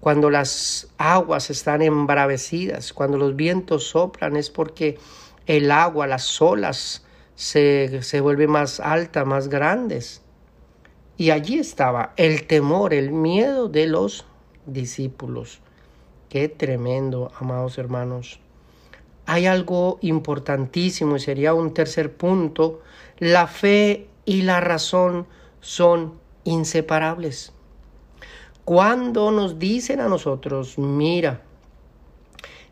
cuando 0.00 0.30
las 0.30 0.88
aguas 0.98 1.50
están 1.50 1.82
embravecidas, 1.82 2.92
cuando 2.92 3.18
los 3.18 3.34
vientos 3.34 3.88
soplan, 3.88 4.36
es 4.36 4.50
porque 4.50 4.98
el 5.46 5.70
agua, 5.70 6.06
las 6.06 6.40
olas 6.40 7.04
se, 7.34 8.02
se 8.02 8.20
vuelven 8.20 8.50
más 8.50 8.78
altas, 8.78 9.26
más 9.26 9.48
grandes. 9.48 10.22
Y 11.16 11.30
allí 11.30 11.58
estaba 11.58 12.12
el 12.16 12.46
temor, 12.46 12.92
el 12.92 13.10
miedo 13.10 13.68
de 13.68 13.86
los 13.86 14.26
discípulos. 14.66 15.60
Qué 16.28 16.48
tremendo, 16.48 17.32
amados 17.40 17.78
hermanos. 17.78 18.40
Hay 19.26 19.46
algo 19.46 19.98
importantísimo 20.02 21.16
y 21.16 21.20
sería 21.20 21.52
un 21.52 21.74
tercer 21.74 22.16
punto. 22.16 22.80
La 23.18 23.46
fe 23.46 24.08
y 24.24 24.42
la 24.42 24.60
razón 24.60 25.26
son 25.60 26.14
inseparables. 26.44 27.52
Cuando 28.64 29.30
nos 29.30 29.58
dicen 29.58 30.00
a 30.00 30.08
nosotros, 30.08 30.78
mira, 30.78 31.42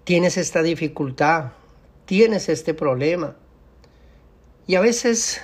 tienes 0.04 0.36
esta 0.36 0.62
dificultad, 0.62 1.52
tienes 2.04 2.48
este 2.48 2.74
problema, 2.74 3.36
y 4.66 4.76
a 4.76 4.80
veces 4.80 5.42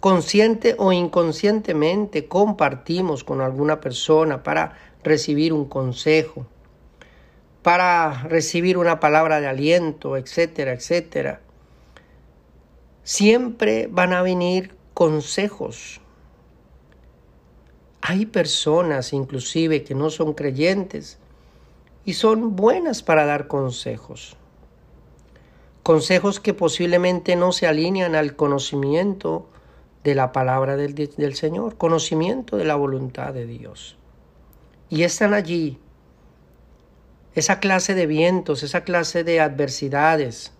consciente 0.00 0.74
o 0.78 0.92
inconscientemente 0.92 2.26
compartimos 2.26 3.22
con 3.22 3.40
alguna 3.40 3.80
persona 3.80 4.42
para 4.42 4.76
recibir 5.04 5.52
un 5.52 5.66
consejo, 5.66 6.46
para 7.62 8.24
recibir 8.24 8.76
una 8.76 9.00
palabra 9.00 9.40
de 9.40 9.46
aliento, 9.46 10.16
etcétera, 10.16 10.72
etcétera. 10.72 11.40
Siempre 13.04 13.88
van 13.90 14.12
a 14.12 14.22
venir 14.22 14.74
consejos. 14.94 16.00
Hay 18.00 18.26
personas 18.26 19.12
inclusive 19.12 19.84
que 19.84 19.94
no 19.94 20.10
son 20.10 20.34
creyentes 20.34 21.18
y 22.04 22.14
son 22.14 22.56
buenas 22.56 23.02
para 23.02 23.24
dar 23.24 23.46
consejos. 23.46 24.36
Consejos 25.84 26.40
que 26.40 26.54
posiblemente 26.54 27.36
no 27.36 27.52
se 27.52 27.66
alinean 27.66 28.14
al 28.14 28.34
conocimiento 28.34 29.46
de 30.02 30.16
la 30.16 30.32
palabra 30.32 30.76
del, 30.76 30.94
del, 30.94 31.34
Señor, 31.34 31.76
conocimiento 31.76 32.56
de 32.56 32.64
la 32.64 32.74
voluntad 32.74 33.32
de 33.32 33.46
Dios. 33.46 33.96
Y 34.90 35.04
están 35.04 35.32
allí 35.32 35.78
esa 37.34 37.60
clase 37.60 37.94
de 37.94 38.06
vientos, 38.06 38.62
esa 38.62 38.84
clase 38.84 39.24
de 39.24 39.40
adversidades 39.40 40.52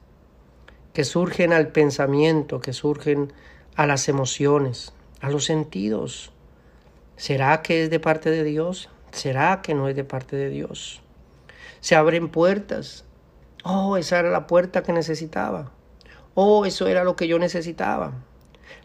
que 0.95 1.05
surgen 1.05 1.53
al 1.53 1.69
pensamiento, 1.69 2.61
que 2.61 2.73
surgen 2.73 3.33
a 3.77 3.87
las 3.87 4.09
emociones, 4.09 4.93
a 5.21 5.31
los 5.31 5.45
sentidos. 5.45 6.33
¿Será 7.17 7.63
que 7.63 7.85
es 7.85 7.91
de 7.91 8.01
parte 8.01 8.31
de 8.31 8.45
Dios? 8.45 8.89
¿Será 9.11 9.61
que 9.63 9.75
no 9.75 9.89
es 9.89 9.97
de 9.97 10.05
parte 10.05 10.37
de 10.37 10.49
Dios? 10.49 11.03
Se 11.81 11.95
abren 11.95 12.29
puertas. 12.29 13.05
Oh, 13.65 13.97
esa 13.97 14.19
era 14.19 14.31
la 14.31 14.47
puerta 14.47 14.83
que 14.83 14.93
necesitaba. 14.93 15.73
Oh, 16.35 16.65
eso 16.65 16.89
era 16.89 17.05
lo 17.05 17.17
que 17.17 17.29
yo 17.29 17.39
necesitaba. 17.39 18.13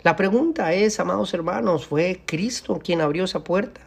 La 0.03 0.15
pregunta 0.15 0.73
es, 0.73 0.99
amados 0.99 1.33
hermanos, 1.33 1.87
¿fue 1.87 2.21
Cristo 2.25 2.79
quien 2.83 3.01
abrió 3.01 3.23
esa 3.23 3.43
puerta? 3.43 3.86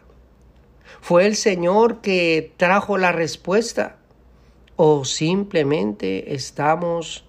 ¿Fue 0.99 1.25
el 1.25 1.35
Señor 1.35 2.01
que 2.01 2.53
trajo 2.57 2.97
la 2.97 3.11
respuesta? 3.11 3.97
¿O 4.75 5.05
simplemente 5.05 6.33
estamos 6.33 7.25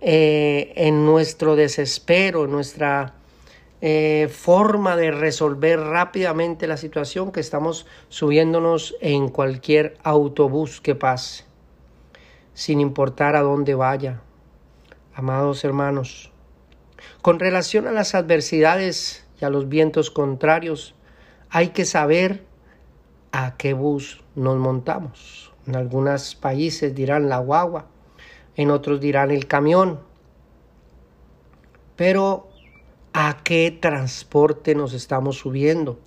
eh, 0.00 0.72
en 0.76 1.04
nuestro 1.04 1.56
desespero, 1.56 2.44
en 2.44 2.52
nuestra 2.52 3.14
eh, 3.82 4.28
forma 4.30 4.94
de 4.96 5.10
resolver 5.10 5.80
rápidamente 5.80 6.66
la 6.66 6.76
situación 6.76 7.32
que 7.32 7.40
estamos 7.40 7.86
subiéndonos 8.10 8.94
en 9.00 9.28
cualquier 9.28 9.96
autobús 10.02 10.82
que 10.82 10.94
pase, 10.94 11.44
sin 12.52 12.80
importar 12.80 13.36
a 13.36 13.40
dónde 13.40 13.74
vaya? 13.74 14.20
Amados 15.14 15.64
hermanos, 15.64 16.30
con 17.22 17.38
relación 17.38 17.86
a 17.86 17.92
las 17.92 18.14
adversidades 18.14 19.26
y 19.40 19.46
a 19.46 19.50
los 19.50 19.68
vientos 19.68 20.10
contrarios, 20.10 20.94
hay 21.48 21.68
que 21.68 21.86
saber 21.86 22.44
a 23.32 23.56
qué 23.56 23.72
bus 23.72 24.22
nos 24.34 24.56
montamos. 24.56 25.52
En 25.66 25.76
algunos 25.76 26.34
países 26.34 26.94
dirán 26.94 27.28
la 27.28 27.38
guagua, 27.38 27.86
en 28.56 28.70
otros 28.70 29.00
dirán 29.00 29.30
el 29.30 29.46
camión. 29.46 30.00
Pero 31.96 32.48
¿a 33.12 33.38
qué 33.44 33.76
transporte 33.80 34.74
nos 34.74 34.92
estamos 34.92 35.38
subiendo? 35.38 35.98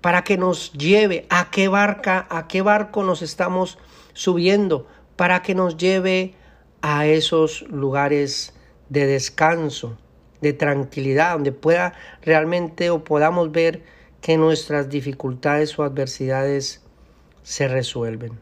Para 0.00 0.24
que 0.24 0.38
nos 0.38 0.72
lleve, 0.72 1.26
¿a 1.30 1.50
qué 1.50 1.68
barca, 1.68 2.26
a 2.30 2.48
qué 2.48 2.62
barco 2.62 3.02
nos 3.02 3.22
estamos 3.22 3.78
subiendo? 4.12 4.86
Para 5.16 5.42
que 5.42 5.54
nos 5.54 5.76
lleve 5.76 6.34
a 6.82 7.06
esos 7.06 7.62
lugares 7.68 8.54
de 8.88 9.06
descanso, 9.06 9.96
de 10.40 10.52
tranquilidad, 10.52 11.34
donde 11.34 11.52
pueda 11.52 11.92
realmente 12.22 12.90
o 12.90 13.04
podamos 13.04 13.52
ver 13.52 13.84
que 14.20 14.36
nuestras 14.36 14.88
dificultades 14.88 15.78
o 15.78 15.82
adversidades 15.82 16.82
se 17.42 17.68
resuelven. 17.68 18.38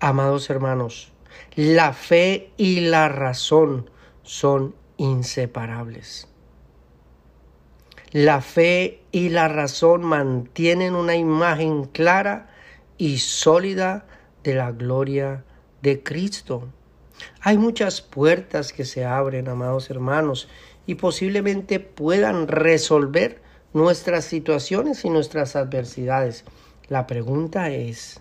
Amados 0.00 0.50
hermanos, 0.50 1.12
la 1.54 1.92
fe 1.92 2.50
y 2.56 2.80
la 2.80 3.08
razón 3.08 3.90
son 4.22 4.74
inseparables. 4.96 6.28
La 8.12 8.42
fe 8.42 9.02
y 9.10 9.30
la 9.30 9.48
razón 9.48 10.02
mantienen 10.02 10.94
una 10.94 11.16
imagen 11.16 11.84
clara 11.84 12.50
y 12.98 13.18
sólida 13.18 14.06
de 14.44 14.54
la 14.54 14.72
gloria 14.72 15.44
de 15.80 16.02
Cristo. 16.02 16.68
Hay 17.40 17.56
muchas 17.56 18.02
puertas 18.02 18.72
que 18.72 18.84
se 18.84 19.04
abren, 19.04 19.48
amados 19.48 19.88
hermanos, 19.88 20.48
y 20.86 20.96
posiblemente 20.96 21.80
puedan 21.80 22.48
resolver 22.48 23.40
nuestras 23.72 24.24
situaciones 24.24 25.04
y 25.04 25.10
nuestras 25.10 25.56
adversidades. 25.56 26.44
La 26.88 27.06
pregunta 27.06 27.70
es, 27.70 28.20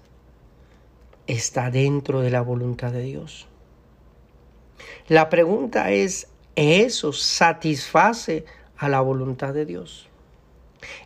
¿está 1.28 1.72
dentro 1.72 2.22
de 2.22 2.30
la 2.30 2.42
voluntad 2.42 2.92
de 2.92 3.04
Dios? 3.04 3.48
La 5.08 5.30
pregunta 5.30 5.92
es, 5.92 6.28
¿eso 6.56 7.14
satisface 7.14 8.46
a 8.78 8.90
la 8.90 9.02
voluntad 9.02 9.54
de 9.54 9.66
Dios? 9.66 10.08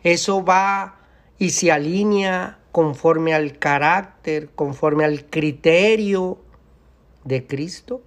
¿Eso 0.03 0.43
va 0.43 0.99
y 1.38 1.49
se 1.49 1.71
alinea 1.71 2.60
conforme 2.71 3.34
al 3.34 3.58
carácter, 3.58 4.49
conforme 4.51 5.05
al 5.05 5.25
criterio 5.25 6.38
de 7.23 7.45
Cristo? 7.47 8.01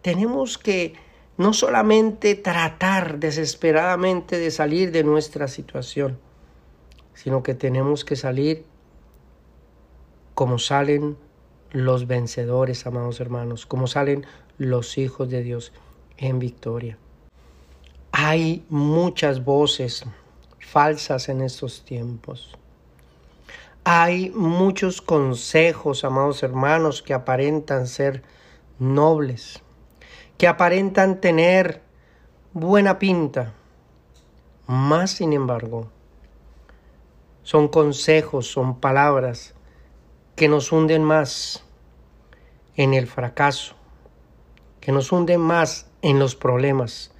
Tenemos 0.00 0.58
que 0.58 0.94
no 1.36 1.52
solamente 1.52 2.34
tratar 2.34 3.18
desesperadamente 3.18 4.38
de 4.38 4.50
salir 4.50 4.92
de 4.92 5.04
nuestra 5.04 5.48
situación, 5.48 6.18
sino 7.14 7.42
que 7.42 7.54
tenemos 7.54 8.04
que 8.04 8.16
salir 8.16 8.64
como 10.34 10.58
salen 10.58 11.16
los 11.70 12.06
vencedores, 12.06 12.86
amados 12.86 13.20
hermanos, 13.20 13.66
como 13.66 13.86
salen 13.86 14.26
los 14.58 14.98
hijos 14.98 15.30
de 15.30 15.42
Dios 15.42 15.72
en 16.18 16.38
victoria. 16.38 16.98
Hay 18.12 18.64
muchas 18.68 19.44
voces 19.44 20.04
falsas 20.60 21.28
en 21.28 21.40
estos 21.40 21.84
tiempos. 21.84 22.56
Hay 23.84 24.30
muchos 24.30 25.02
consejos, 25.02 26.04
amados 26.04 26.42
hermanos, 26.42 27.02
que 27.02 27.14
aparentan 27.14 27.86
ser 27.86 28.22
nobles, 28.78 29.62
que 30.38 30.48
aparentan 30.48 31.20
tener 31.20 31.82
buena 32.52 32.98
pinta, 32.98 33.52
más 34.66 35.12
sin 35.12 35.32
embargo, 35.32 35.90
son 37.42 37.68
consejos, 37.68 38.46
son 38.46 38.78
palabras 38.80 39.54
que 40.36 40.48
nos 40.48 40.70
hunden 40.72 41.02
más 41.02 41.64
en 42.76 42.94
el 42.94 43.06
fracaso, 43.06 43.74
que 44.80 44.92
nos 44.92 45.12
hunden 45.12 45.40
más 45.40 45.90
en 46.02 46.18
los 46.18 46.36
problemas, 46.36 47.12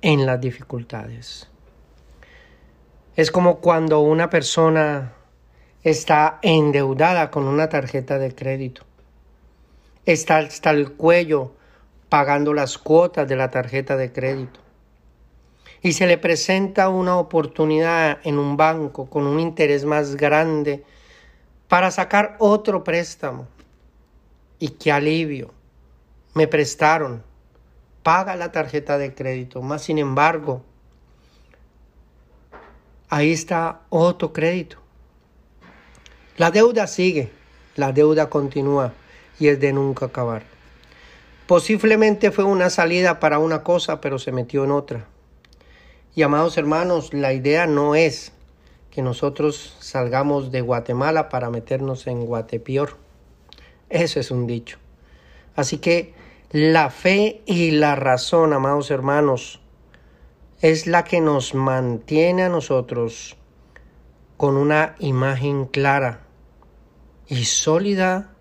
en 0.00 0.26
las 0.26 0.40
dificultades. 0.40 1.48
Es 3.14 3.30
como 3.30 3.60
cuando 3.60 4.00
una 4.00 4.30
persona 4.30 5.14
está 5.82 6.38
endeudada 6.42 7.30
con 7.30 7.44
una 7.44 7.68
tarjeta 7.68 8.18
de 8.18 8.34
crédito. 8.34 8.84
Está 10.06 10.38
hasta 10.38 10.70
el 10.70 10.92
cuello 10.92 11.54
pagando 12.12 12.52
las 12.52 12.76
cuotas 12.76 13.26
de 13.26 13.36
la 13.36 13.50
tarjeta 13.50 13.96
de 13.96 14.12
crédito. 14.12 14.60
Y 15.80 15.94
se 15.94 16.06
le 16.06 16.18
presenta 16.18 16.90
una 16.90 17.16
oportunidad 17.16 18.18
en 18.24 18.38
un 18.38 18.58
banco 18.58 19.08
con 19.08 19.26
un 19.26 19.40
interés 19.40 19.86
más 19.86 20.14
grande 20.16 20.84
para 21.68 21.90
sacar 21.90 22.36
otro 22.38 22.84
préstamo. 22.84 23.46
y 24.58 24.68
qué 24.68 24.92
alivio. 24.92 25.52
Me 26.34 26.46
prestaron. 26.46 27.22
Paga 28.02 28.36
la 28.36 28.52
tarjeta 28.52 28.98
de 28.98 29.14
crédito. 29.14 29.62
Más 29.62 29.80
sin 29.80 29.96
embargo, 29.96 30.62
ahí 33.08 33.32
está 33.32 33.80
otro 33.88 34.34
crédito. 34.34 34.76
La 36.36 36.50
deuda 36.50 36.86
sigue, 36.86 37.32
la 37.74 37.90
deuda 37.90 38.28
continúa 38.28 38.92
y 39.40 39.48
es 39.48 39.58
de 39.58 39.72
nunca 39.72 40.04
acabar. 40.04 40.52
Posiblemente 41.52 42.30
fue 42.30 42.44
una 42.44 42.70
salida 42.70 43.20
para 43.20 43.38
una 43.38 43.62
cosa, 43.62 44.00
pero 44.00 44.18
se 44.18 44.32
metió 44.32 44.64
en 44.64 44.70
otra. 44.70 45.06
Y 46.14 46.22
amados 46.22 46.56
hermanos, 46.56 47.12
la 47.12 47.34
idea 47.34 47.66
no 47.66 47.94
es 47.94 48.32
que 48.90 49.02
nosotros 49.02 49.76
salgamos 49.78 50.50
de 50.50 50.62
Guatemala 50.62 51.28
para 51.28 51.50
meternos 51.50 52.06
en 52.06 52.24
Guatepior. 52.24 52.96
Eso 53.90 54.18
es 54.18 54.30
un 54.30 54.46
dicho. 54.46 54.78
Así 55.54 55.76
que 55.76 56.14
la 56.52 56.88
fe 56.88 57.42
y 57.44 57.72
la 57.72 57.96
razón, 57.96 58.54
amados 58.54 58.90
hermanos, 58.90 59.60
es 60.62 60.86
la 60.86 61.04
que 61.04 61.20
nos 61.20 61.54
mantiene 61.54 62.44
a 62.44 62.48
nosotros 62.48 63.36
con 64.38 64.56
una 64.56 64.96
imagen 65.00 65.66
clara 65.66 66.22
y 67.28 67.44
sólida 67.44 68.32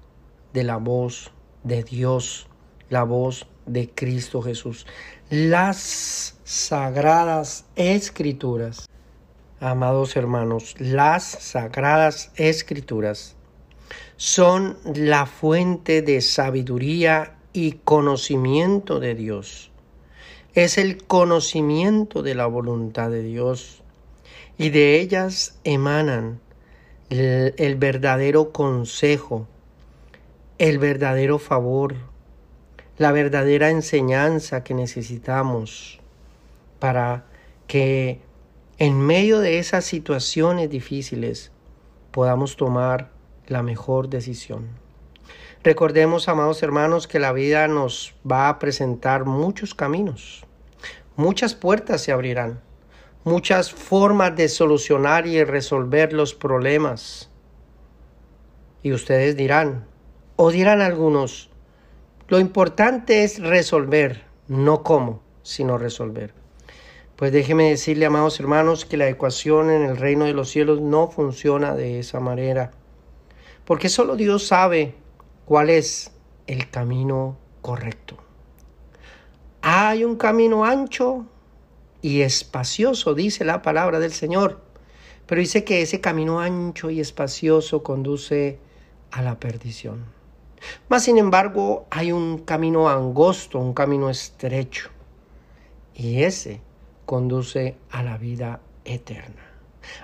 de 0.53 0.63
la 0.63 0.77
voz 0.77 1.33
de 1.65 1.83
Dios, 1.83 2.47
la 2.91 3.03
voz 3.03 3.47
de 3.65 3.89
Cristo 3.89 4.43
Jesús. 4.43 4.85
Las 5.29 6.37
sagradas 6.43 7.65
escrituras, 7.75 8.87
amados 9.59 10.15
hermanos, 10.15 10.75
las 10.77 11.23
sagradas 11.23 12.31
escrituras 12.35 13.35
son 14.17 14.77
la 14.83 15.25
fuente 15.25 16.01
de 16.01 16.21
sabiduría 16.21 17.37
y 17.53 17.71
conocimiento 17.83 18.99
de 18.99 19.15
Dios. 19.15 19.71
Es 20.53 20.77
el 20.77 21.03
conocimiento 21.05 22.21
de 22.21 22.35
la 22.35 22.45
voluntad 22.45 23.09
de 23.09 23.23
Dios 23.23 23.81
y 24.57 24.69
de 24.69 24.99
ellas 24.99 25.57
emanan 25.63 26.41
el, 27.09 27.75
verdadero 27.75 28.51
consejo, 28.51 29.47
el 30.57 30.77
verdadero 30.77 31.39
favor, 31.39 32.10
la 33.01 33.11
verdadera 33.11 33.71
enseñanza 33.71 34.63
que 34.63 34.75
necesitamos 34.75 35.99
para 36.77 37.25
que 37.65 38.21
en 38.77 38.99
medio 38.99 39.39
de 39.39 39.57
esas 39.57 39.85
situaciones 39.85 40.69
difíciles 40.69 41.51
podamos 42.11 42.57
tomar 42.57 43.09
la 43.47 43.63
mejor 43.63 44.07
decisión. 44.07 44.67
Recordemos, 45.63 46.29
amados 46.29 46.61
hermanos, 46.61 47.07
que 47.07 47.17
la 47.17 47.31
vida 47.31 47.67
nos 47.67 48.13
va 48.29 48.49
a 48.49 48.59
presentar 48.59 49.25
muchos 49.25 49.73
caminos, 49.73 50.45
muchas 51.15 51.55
puertas 51.55 52.01
se 52.01 52.11
abrirán 52.11 52.61
muchas 53.23 53.71
formas 53.71 54.35
de 54.35 54.47
solucionar 54.47 55.25
y 55.25 55.43
resolver 55.43 56.13
los 56.13 56.35
problemas. 56.35 57.29
Y 58.83 58.93
ustedes 58.93 59.35
dirán, 59.35 59.85
o 60.35 60.51
dirán 60.51 60.81
algunos, 60.81 61.50
lo 62.31 62.39
importante 62.39 63.25
es 63.25 63.39
resolver, 63.39 64.23
no 64.47 64.83
cómo, 64.83 65.21
sino 65.43 65.77
resolver. 65.77 66.33
Pues 67.17 67.33
déjeme 67.33 67.71
decirle, 67.71 68.05
amados 68.05 68.39
hermanos, 68.39 68.85
que 68.85 68.95
la 68.95 69.09
ecuación 69.09 69.69
en 69.69 69.81
el 69.81 69.97
reino 69.97 70.23
de 70.23 70.31
los 70.31 70.49
cielos 70.49 70.79
no 70.79 71.09
funciona 71.09 71.75
de 71.75 71.99
esa 71.99 72.21
manera, 72.21 72.71
porque 73.65 73.89
solo 73.89 74.15
Dios 74.15 74.47
sabe 74.47 74.95
cuál 75.43 75.69
es 75.69 76.13
el 76.47 76.69
camino 76.69 77.37
correcto. 77.59 78.15
Hay 79.61 80.05
un 80.05 80.15
camino 80.15 80.63
ancho 80.63 81.25
y 82.01 82.21
espacioso, 82.21 83.13
dice 83.13 83.43
la 83.43 83.61
palabra 83.61 83.99
del 83.99 84.13
Señor. 84.13 84.61
Pero 85.25 85.41
dice 85.41 85.65
que 85.65 85.81
ese 85.81 85.99
camino 85.99 86.39
ancho 86.39 86.89
y 86.91 87.01
espacioso 87.01 87.83
conduce 87.83 88.57
a 89.11 89.21
la 89.21 89.37
perdición. 89.37 90.20
Mas, 90.89 91.03
sin 91.03 91.17
embargo, 91.17 91.85
hay 91.89 92.11
un 92.11 92.39
camino 92.39 92.89
angosto, 92.89 93.59
un 93.59 93.73
camino 93.73 94.09
estrecho. 94.09 94.89
Y 95.95 96.23
ese 96.23 96.61
conduce 97.05 97.75
a 97.89 98.03
la 98.03 98.17
vida 98.17 98.61
eterna. 98.85 99.43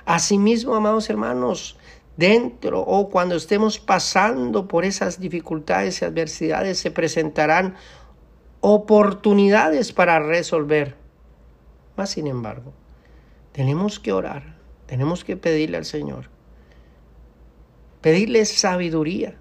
Asimismo, 0.05 0.75
amados 0.75 1.09
hermanos, 1.09 1.77
dentro 2.17 2.81
o 2.81 3.09
cuando 3.09 3.35
estemos 3.35 3.79
pasando 3.79 4.67
por 4.67 4.85
esas 4.85 5.19
dificultades 5.19 6.01
y 6.01 6.05
adversidades, 6.05 6.79
se 6.79 6.91
presentarán 6.91 7.75
oportunidades 8.61 9.93
para 9.93 10.19
resolver 10.19 10.95
más 11.97 12.11
sin 12.11 12.27
embargo, 12.27 12.73
tenemos 13.51 13.99
que 13.99 14.13
orar, 14.13 14.55
tenemos 14.85 15.25
que 15.25 15.35
pedirle 15.35 15.77
al 15.77 15.85
Señor, 15.85 16.29
pedirle 18.01 18.45
sabiduría 18.45 19.35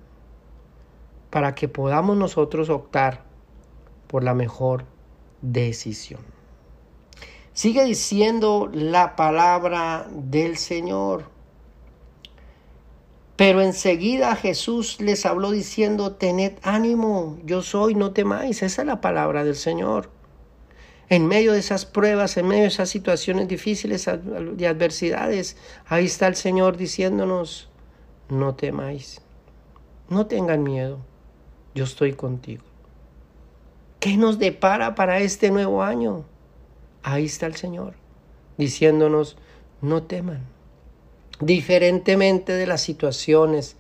para 1.37 1.55
que 1.55 1.69
podamos 1.69 2.17
nosotros 2.17 2.71
optar 2.71 3.23
por 4.07 4.25
la 4.25 4.33
mejor 4.33 4.87
decisión. 5.43 6.21
Sigue 7.53 7.85
diciendo 7.85 8.71
la 8.73 9.17
palabra 9.17 10.07
del 10.11 10.57
Señor. 10.57 11.25
Pero 13.37 13.61
enseguida 13.61 14.35
Jesús 14.35 14.99
les 14.99 15.27
habló 15.27 15.51
diciendo, 15.51 16.15
tened 16.15 16.55
ánimo, 16.63 17.37
yo 17.45 17.61
soy, 17.61 17.95
no 17.95 18.13
temáis. 18.15 18.63
Esa 18.63 18.81
es 18.81 18.87
la 18.87 19.03
palabra 19.03 19.45
del 19.45 19.57
Señor 19.57 20.09
en 21.11 21.27
medio 21.27 21.53
de 21.53 21.59
esas 21.59 21.85
pruebas, 21.85 22.39
en 22.39 22.49
medio 22.49 22.63
de 22.63 22.69
esas 22.69 22.89
situaciones 22.89 23.47
difíciles 23.47 24.07
de 24.07 24.67
adversidades, 24.67 25.59
ahí 25.85 26.07
está 26.07 26.29
el 26.29 26.37
Señor 26.37 26.79
diciéndonos, 26.79 27.69
no 28.31 28.55
temáis, 28.55 29.21
no 30.09 30.27
tengan 30.27 30.63
miedo, 30.63 31.05
yo 31.77 31.85
estoy 31.85 32.15
contigo. 32.15 32.65
¿Qué 34.01 34.17
nos 34.17 34.41
depara 34.41 34.97
para 34.97 35.21
este 35.21 35.53
nuevo 35.53 35.85
año? 35.85 36.25
Ahí 37.05 37.27
está 37.27 37.47
el 37.47 37.55
Señor 37.55 37.95
diciéndonos, 38.57 39.37
no 39.81 40.03
teman. 40.03 40.47
Diferentemente 41.41 42.53
de 42.53 42.67
las 42.67 42.81
situaciones, 42.81 43.77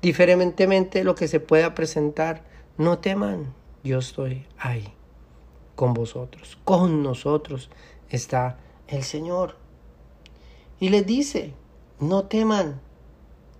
diferentemente 0.00 1.00
de 1.00 1.04
lo 1.04 1.14
que 1.14 1.28
se 1.28 1.40
pueda 1.40 1.74
presentar, 1.74 2.44
no 2.78 2.98
teman, 2.98 3.52
yo 3.82 3.98
estoy 3.98 4.46
ahí 4.58 4.94
con 5.74 5.94
vosotros, 5.94 6.58
con 6.64 7.02
nosotros 7.02 7.70
está 8.08 8.58
el 8.86 9.02
Señor. 9.02 9.56
Y 10.78 10.90
les 10.90 11.04
dice, 11.04 11.54
no 11.98 12.24
teman, 12.24 12.80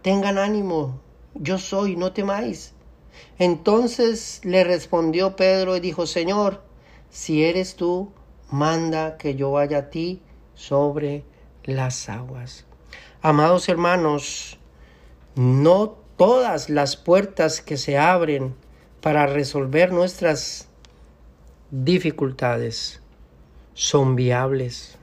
tengan 0.02 0.38
ánimo, 0.38 1.00
yo 1.34 1.58
soy, 1.58 1.96
no 1.96 2.12
temáis. 2.12 2.74
Entonces 3.38 4.40
le 4.44 4.64
respondió 4.64 5.36
Pedro 5.36 5.76
y 5.76 5.80
dijo, 5.80 6.06
Señor, 6.06 6.62
si 7.10 7.44
eres 7.44 7.76
tú, 7.76 8.12
manda 8.50 9.16
que 9.16 9.34
yo 9.34 9.52
vaya 9.52 9.78
a 9.78 9.90
ti 9.90 10.22
sobre 10.54 11.24
las 11.64 12.08
aguas. 12.08 12.66
Amados 13.22 13.68
hermanos, 13.68 14.58
no 15.34 15.96
todas 16.16 16.68
las 16.68 16.96
puertas 16.96 17.60
que 17.60 17.76
se 17.76 17.98
abren 17.98 18.54
para 19.00 19.26
resolver 19.26 19.92
nuestras 19.92 20.68
dificultades 21.70 23.00
son 23.74 24.16
viables. 24.16 24.98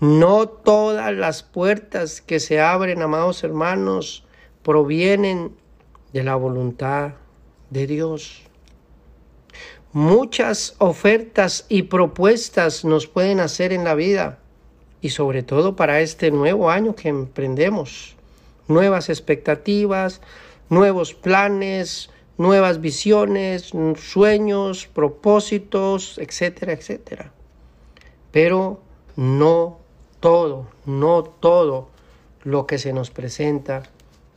No 0.00 0.48
todas 0.48 1.12
las 1.14 1.42
puertas 1.42 2.20
que 2.20 2.40
se 2.40 2.60
abren, 2.60 3.02
amados 3.02 3.44
hermanos, 3.44 4.24
provienen 4.62 5.56
de 6.12 6.24
la 6.24 6.36
voluntad 6.36 7.12
de 7.70 7.86
Dios. 7.86 8.42
Muchas 9.92 10.76
ofertas 10.78 11.66
y 11.68 11.82
propuestas 11.82 12.84
nos 12.84 13.06
pueden 13.06 13.40
hacer 13.40 13.72
en 13.72 13.84
la 13.84 13.94
vida 13.94 14.38
y 15.00 15.10
sobre 15.10 15.42
todo 15.42 15.76
para 15.76 16.00
este 16.00 16.30
nuevo 16.30 16.70
año 16.70 16.94
que 16.94 17.08
emprendemos. 17.08 18.14
Nuevas 18.68 19.08
expectativas, 19.08 20.20
nuevos 20.68 21.14
planes, 21.14 22.10
nuevas 22.38 22.80
visiones, 22.80 23.72
sueños, 23.96 24.86
propósitos, 24.86 26.18
etcétera, 26.18 26.72
etcétera. 26.72 27.32
Pero 28.30 28.80
no 29.16 29.80
todo, 30.20 30.68
no 30.86 31.24
todo 31.24 31.88
lo 32.44 32.66
que 32.66 32.78
se 32.78 32.92
nos 32.92 33.10
presenta 33.10 33.82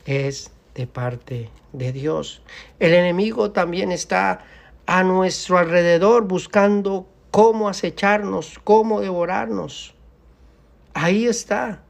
es 0.04 0.50
de 0.74 0.86
parte 0.86 1.50
de 1.72 1.92
Dios. 1.92 2.42
El 2.78 2.94
enemigo 2.94 3.52
también 3.52 3.92
está 3.92 4.44
a 4.86 5.02
nuestro 5.02 5.58
alrededor 5.58 6.24
buscando 6.24 7.06
cómo 7.30 7.68
acecharnos, 7.68 8.58
cómo 8.62 9.00
devorarnos. 9.00 9.94
Ahí 10.92 11.26
está 11.26 11.82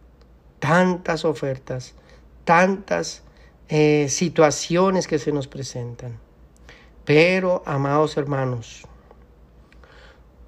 tantas 0.59 1.25
ofertas, 1.25 1.95
tantas 2.45 3.23
eh, 3.69 4.07
situaciones 4.09 5.07
que 5.07 5.19
se 5.19 5.33
nos 5.33 5.49
presentan. 5.49 6.19
Pero, 7.05 7.63
amados 7.67 8.17
hermanos, 8.17 8.87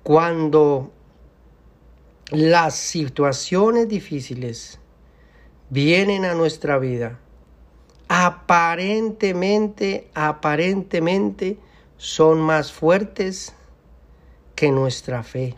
cuando 0.03 0.91
las 2.31 2.75
situaciones 2.75 3.89
difíciles 3.89 4.81
vienen 5.69 6.25
a 6.25 6.35
nuestra 6.35 6.79
vida, 6.79 7.19
aparentemente, 8.09 10.11
aparentemente 10.15 11.59
son 11.97 12.41
más 12.41 12.73
fuertes 12.73 13.55
que 14.55 14.71
nuestra 14.71 15.23
fe. 15.23 15.57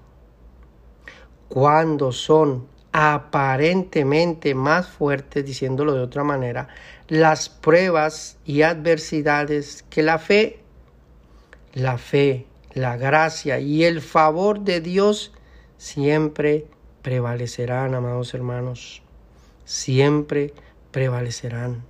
Cuando 1.48 2.12
son 2.12 2.66
aparentemente 2.92 4.54
más 4.54 4.88
fuertes, 4.88 5.44
diciéndolo 5.44 5.94
de 5.94 6.02
otra 6.02 6.24
manera, 6.24 6.68
las 7.06 7.48
pruebas 7.48 8.38
y 8.44 8.62
adversidades 8.62 9.84
que 9.88 10.02
la 10.02 10.18
fe, 10.18 10.60
la 11.74 11.98
fe, 11.98 12.46
la 12.72 12.96
gracia 12.96 13.60
y 13.60 13.84
el 13.84 14.00
favor 14.00 14.60
de 14.60 14.80
Dios 14.80 15.32
siempre 15.76 16.66
prevalecerán, 17.02 17.94
amados 17.94 18.34
hermanos, 18.34 19.02
siempre 19.64 20.54
prevalecerán. 20.90 21.84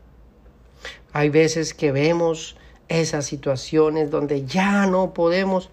Hay 1.12 1.28
veces 1.30 1.74
que 1.74 1.92
vemos 1.92 2.56
esas 2.88 3.26
situaciones 3.26 4.10
donde 4.10 4.44
ya 4.46 4.86
no 4.86 5.14
podemos 5.14 5.70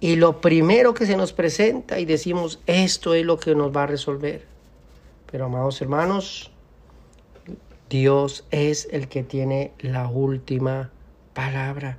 y 0.00 0.16
lo 0.16 0.40
primero 0.40 0.94
que 0.94 1.06
se 1.06 1.16
nos 1.16 1.32
presenta 1.32 1.98
y 1.98 2.04
decimos, 2.04 2.60
esto 2.66 3.14
es 3.14 3.24
lo 3.24 3.38
que 3.38 3.54
nos 3.54 3.76
va 3.76 3.82
a 3.82 3.86
resolver. 3.86 4.46
Pero 5.30 5.46
amados 5.46 5.80
hermanos, 5.82 6.52
Dios 7.90 8.46
es 8.50 8.88
el 8.92 9.08
que 9.08 9.24
tiene 9.24 9.72
la 9.80 10.08
última 10.08 10.90
palabra. 11.34 11.98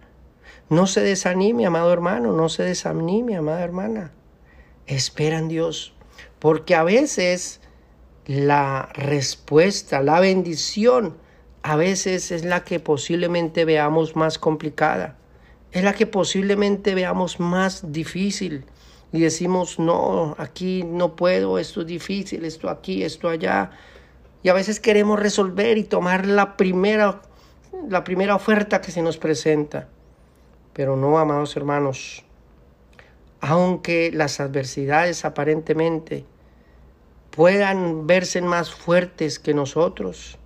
No 0.70 0.88
se 0.88 1.02
desanime, 1.02 1.66
amado 1.66 1.92
hermano, 1.92 2.32
no 2.32 2.48
se 2.48 2.64
desanime, 2.64 3.36
amada 3.36 3.64
hermana. 3.64 4.12
Espera 4.88 5.38
en 5.38 5.50
Dios, 5.50 5.94
porque 6.40 6.76
a 6.76 6.84
veces 6.84 7.60
la 8.26 8.90
respuesta, 8.94 10.02
la 10.02 10.20
bendición, 10.20 11.18
a 11.70 11.76
veces 11.76 12.32
es 12.32 12.46
la 12.46 12.64
que 12.64 12.80
posiblemente 12.80 13.66
veamos 13.66 14.16
más 14.16 14.40
complicada 14.40 15.20
es 15.72 15.84
la 15.84 15.94
que 15.94 16.08
posiblemente 16.08 16.96
veamos 16.96 17.40
más 17.40 17.92
difícil 17.92 18.66
y 19.12 19.22
decimos, 19.22 19.80
no, 19.80 20.36
aquí 20.38 20.84
no 20.84 21.16
puedo, 21.16 21.60
esto 21.60 21.82
es 21.82 21.88
difícil, 21.88 22.46
esto 22.46 22.70
aquí, 22.70 23.04
esto 23.04 23.30
allá. 23.30 23.72
Y 24.44 24.50
a 24.50 24.54
veces 24.54 24.80
queremos 24.80 25.20
resolver 25.20 25.78
y 25.78 25.84
tomar 25.84 26.26
la 26.26 26.58
primera, 26.58 27.22
la 27.88 28.04
primera 28.04 28.36
oferta 28.36 28.82
que 28.82 28.92
se 28.92 29.02
nos 29.02 29.18
presenta. 29.18 29.90
Pero 30.74 30.96
no, 30.96 31.18
amados 31.18 31.56
hermanos, 31.56 32.24
aunque 33.42 34.12
las 34.14 34.40
adversidades 34.40 35.26
aparentemente 35.26 36.26
puedan 37.32 38.06
verse 38.08 38.42
más 38.42 38.72
fuertes 38.72 39.40
que 39.40 39.54
nosotros, 39.54 40.38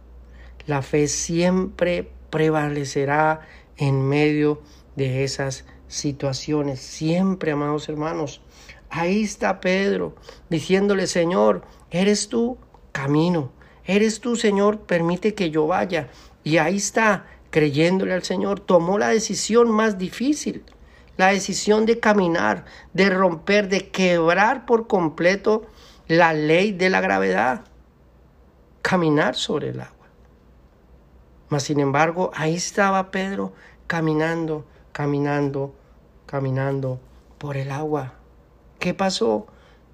la 0.65 0.81
fe 0.81 1.07
siempre 1.07 2.11
prevalecerá 2.29 3.41
en 3.77 4.07
medio 4.07 4.61
de 4.95 5.23
esas 5.23 5.65
situaciones. 5.87 6.79
Siempre, 6.79 7.51
amados 7.51 7.89
hermanos. 7.89 8.41
Ahí 8.89 9.23
está 9.23 9.59
Pedro 9.59 10.15
diciéndole, 10.49 11.07
Señor, 11.07 11.63
eres 11.89 12.29
tú 12.29 12.57
camino. 12.91 13.51
Eres 13.85 14.21
tú, 14.21 14.35
Señor, 14.35 14.81
permite 14.81 15.33
que 15.33 15.49
yo 15.49 15.67
vaya. 15.67 16.09
Y 16.43 16.57
ahí 16.57 16.77
está, 16.77 17.25
creyéndole 17.49 18.13
al 18.13 18.23
Señor, 18.23 18.59
tomó 18.59 18.97
la 18.97 19.09
decisión 19.09 19.69
más 19.69 19.97
difícil, 19.97 20.63
la 21.17 21.27
decisión 21.27 21.85
de 21.85 21.99
caminar, 21.99 22.65
de 22.93 23.09
romper, 23.09 23.67
de 23.67 23.89
quebrar 23.89 24.65
por 24.65 24.87
completo 24.87 25.65
la 26.07 26.33
ley 26.33 26.71
de 26.71 26.89
la 26.89 27.01
gravedad, 27.01 27.65
caminar 28.81 29.35
sobre 29.35 29.69
el 29.69 29.81
agua. 29.81 30.02
Mas, 31.53 31.63
sin 31.63 31.79
embargo, 31.79 32.31
ahí 32.33 32.55
estaba 32.55 33.11
Pedro 33.11 33.53
caminando 33.87 34.65
caminando, 34.93 35.73
caminando 36.25 37.01
por 37.37 37.57
el 37.57 37.71
agua. 37.71 38.13
¿Qué 38.79 38.93
pasó? 38.93 39.47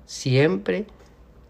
Siempre 0.05 0.85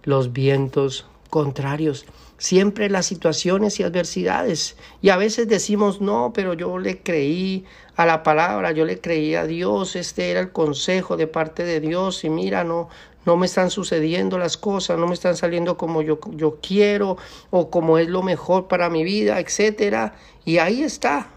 los 0.04 0.32
vientos 0.32 1.08
contrarios, 1.30 2.06
siempre 2.38 2.90
las 2.90 3.08
situaciones 3.08 3.80
y 3.80 3.84
adversidades. 3.84 4.78
Y 5.02 5.10
a 5.10 5.18
veces 5.18 5.48
decimos, 5.48 6.00
no, 6.00 6.32
pero 6.34 6.54
yo 6.54 6.78
le 6.78 7.02
creí 7.02 7.66
a 7.96 8.06
la 8.06 8.24
palabra, 8.24 8.72
yo 8.72 8.86
le 8.86 9.02
creí 9.02 9.36
a 9.36 9.46
Dios, 9.46 9.96
este 9.96 10.32
era 10.32 10.40
el 10.40 10.52
consejo 10.52 11.18
de 11.18 11.28
parte 11.28 11.66
de 11.66 11.80
Dios 11.82 12.24
y 12.24 12.30
mira, 12.30 12.64
no, 12.64 12.90
no 13.26 13.38
me 13.38 13.46
están 13.46 13.70
sucediendo 13.70 14.38
las 14.38 14.58
cosas, 14.58 14.98
no 14.98 15.08
me 15.08 15.14
están 15.14 15.36
saliendo 15.36 15.78
como 15.78 16.02
yo, 16.02 16.20
yo 16.32 16.60
quiero 16.62 17.18
o 17.50 17.70
como 17.70 17.98
es 17.98 18.08
lo 18.08 18.24
mejor 18.24 18.68
para 18.68 18.90
mi 18.90 19.04
vida, 19.04 19.40
etcétera. 19.40 20.16
Y 20.46 20.58
ahí 20.58 20.84
está, 20.84 21.30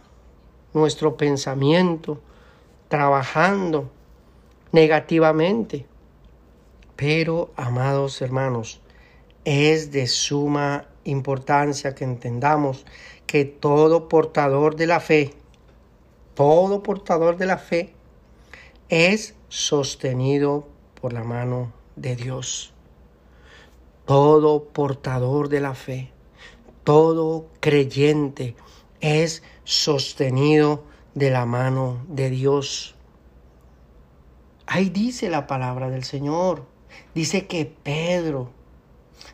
nuestro 0.73 1.17
pensamiento, 1.17 2.21
trabajando 2.89 3.91
negativamente. 4.71 5.87
Pero, 6.97 7.51
amados 7.57 8.23
hermanos, 8.23 8.81
es 9.45 9.91
de 9.91 10.07
suma 10.07 10.87
importancia 11.05 11.95
que 11.95 12.05
entendamos 12.05 12.85
que 13.27 13.45
todo 13.45 14.09
portador 14.09 14.77
de 14.77 14.87
la 14.87 15.01
fe, 15.01 15.35
todo 16.35 16.83
portador 16.83 17.37
de 17.37 17.47
la 17.47 17.59
fe, 17.59 17.93
es 18.89 19.35
sostenido 19.49 20.69
por 21.03 21.13
la 21.13 21.25
mano 21.25 21.73
de 21.97 22.15
Dios. 22.15 22.73
Todo 24.07 24.69
portador 24.69 25.49
de 25.49 25.61
la 25.61 25.75
fe, 25.75 26.13
todo 26.85 27.49
creyente 27.61 28.55
es 29.01 29.43
sostenido 29.65 30.85
de 31.15 31.31
la 31.31 31.45
mano 31.45 32.05
de 32.09 32.31
Dios. 32.31 32.95
Ahí 34.67 34.91
dice 34.91 35.29
la 35.29 35.49
palabra 35.49 35.91
del 35.91 36.05
Señor. 36.05 36.67
Dice 37.15 37.47
que 37.47 37.67
Pedro 37.67 38.51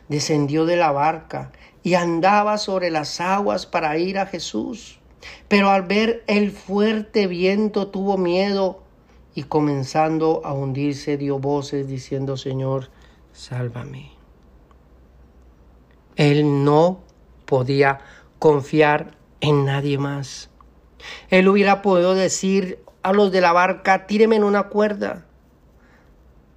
descendió 0.07 0.65
de 0.65 0.75
la 0.75 0.91
barca 0.91 1.51
y 1.83 1.93
andaba 1.93 2.57
sobre 2.57 2.89
las 2.89 3.21
aguas 3.21 3.67
para 3.67 3.95
ir 3.99 4.17
a 4.17 4.25
Jesús. 4.25 4.99
Pero 5.47 5.69
al 5.69 5.83
ver 5.83 6.23
el 6.25 6.51
fuerte 6.51 7.27
viento 7.27 7.89
tuvo 7.89 8.17
miedo 8.17 8.81
y 9.35 9.43
comenzando 9.43 10.41
a 10.43 10.53
hundirse 10.53 11.17
dio 11.17 11.39
voces 11.39 11.87
diciendo, 11.87 12.37
Señor, 12.37 12.89
sálvame. 13.31 14.11
Él 16.15 16.65
no 16.65 16.99
podía 17.45 17.99
confiar 18.39 19.17
en 19.41 19.65
nadie 19.65 19.97
más. 19.97 20.49
Él 21.29 21.47
hubiera 21.47 21.81
podido 21.81 22.13
decir 22.13 22.79
a 23.03 23.13
los 23.13 23.31
de 23.31 23.41
la 23.41 23.53
barca, 23.53 24.05
tíreme 24.05 24.35
en 24.35 24.43
una 24.43 24.63
cuerda. 24.63 25.25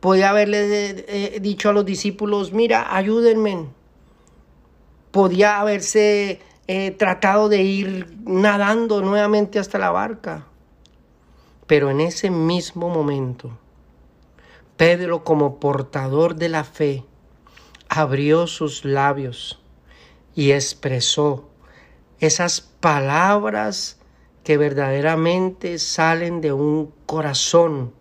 Podía 0.01 0.31
haberle 0.31 1.05
eh, 1.07 1.39
dicho 1.41 1.69
a 1.69 1.73
los 1.73 1.85
discípulos, 1.85 2.53
mira, 2.53 2.95
ayúdenme. 2.95 3.69
Podía 5.13 5.61
haberse 5.61 6.41
eh, 6.67 6.91
tratado 6.93 7.49
de 7.49 7.63
ir 7.63 8.17
nadando 8.25 9.01
nuevamente 9.01 9.59
hasta 9.59 9.79
la 9.79 9.91
barca. 9.91 10.47
Pero 11.73 11.89
en 11.89 12.03
ese 12.03 12.29
mismo 12.29 12.91
momento, 12.91 13.51
Pedro 14.77 15.25
como 15.25 15.59
portador 15.59 16.37
de 16.37 16.51
la 16.51 16.65
fe, 16.65 17.03
abrió 17.89 18.47
sus 18.47 18.85
labios 18.85 19.59
y 20.35 20.51
expresó 20.51 21.49
esas 22.21 22.61
palabras 22.61 23.99
que 24.45 24.59
verdaderamente 24.59 25.79
salen 25.79 26.43
de 26.43 26.53
un 26.53 26.93
corazón 27.07 27.95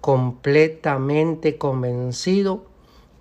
completamente 0.00 1.58
convencido 1.58 2.64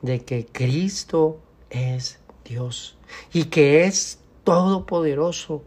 de 0.02 0.24
que 0.24 0.46
Cristo 0.46 1.42
es 1.70 2.22
Dios 2.46 2.96
y 3.34 3.44
que 3.48 3.84
es 3.84 4.20
todopoderoso. 4.46 5.62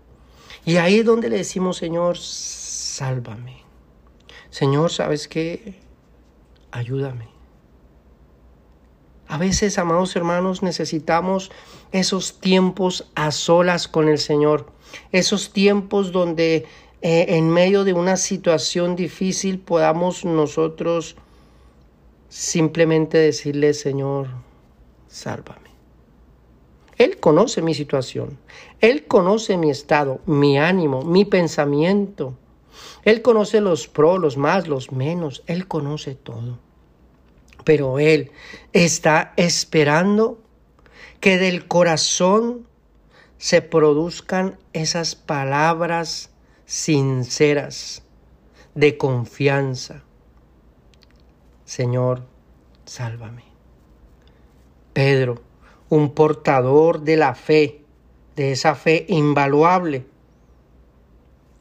Y 0.64 0.76
ahí 0.78 1.00
es 1.00 1.04
donde 1.04 1.28
le 1.28 1.36
decimos, 1.36 1.76
Señor, 1.76 2.16
sálvame. 2.16 3.59
Señor, 4.50 4.90
¿sabes 4.90 5.28
qué? 5.28 5.74
Ayúdame. 6.70 7.28
A 9.28 9.38
veces, 9.38 9.78
amados 9.78 10.16
hermanos, 10.16 10.62
necesitamos 10.62 11.52
esos 11.92 12.40
tiempos 12.40 13.10
a 13.14 13.30
solas 13.30 13.86
con 13.86 14.08
el 14.08 14.18
Señor, 14.18 14.66
esos 15.12 15.52
tiempos 15.52 16.10
donde 16.10 16.66
eh, 17.02 17.26
en 17.28 17.48
medio 17.48 17.84
de 17.84 17.92
una 17.92 18.16
situación 18.16 18.96
difícil 18.96 19.60
podamos 19.60 20.24
nosotros 20.24 21.16
simplemente 22.28 23.18
decirle, 23.18 23.72
Señor, 23.72 24.28
sálvame. 25.06 25.70
Él 26.98 27.18
conoce 27.18 27.62
mi 27.62 27.72
situación. 27.72 28.38
Él 28.80 29.06
conoce 29.06 29.56
mi 29.56 29.70
estado, 29.70 30.20
mi 30.26 30.58
ánimo, 30.58 31.02
mi 31.02 31.24
pensamiento. 31.24 32.34
Él 33.04 33.22
conoce 33.22 33.60
los 33.60 33.88
pros, 33.88 34.20
los 34.20 34.36
más, 34.36 34.68
los 34.68 34.92
menos. 34.92 35.42
Él 35.46 35.66
conoce 35.66 36.14
todo. 36.14 36.58
Pero 37.64 37.98
Él 37.98 38.30
está 38.72 39.32
esperando 39.36 40.38
que 41.20 41.38
del 41.38 41.66
corazón 41.66 42.66
se 43.38 43.62
produzcan 43.62 44.58
esas 44.72 45.14
palabras 45.14 46.30
sinceras 46.66 48.02
de 48.74 48.96
confianza. 48.96 50.02
Señor, 51.64 52.22
sálvame. 52.84 53.44
Pedro, 54.92 55.42
un 55.88 56.14
portador 56.14 57.00
de 57.00 57.16
la 57.16 57.34
fe, 57.34 57.82
de 58.36 58.52
esa 58.52 58.74
fe 58.74 59.06
invaluable. 59.08 60.06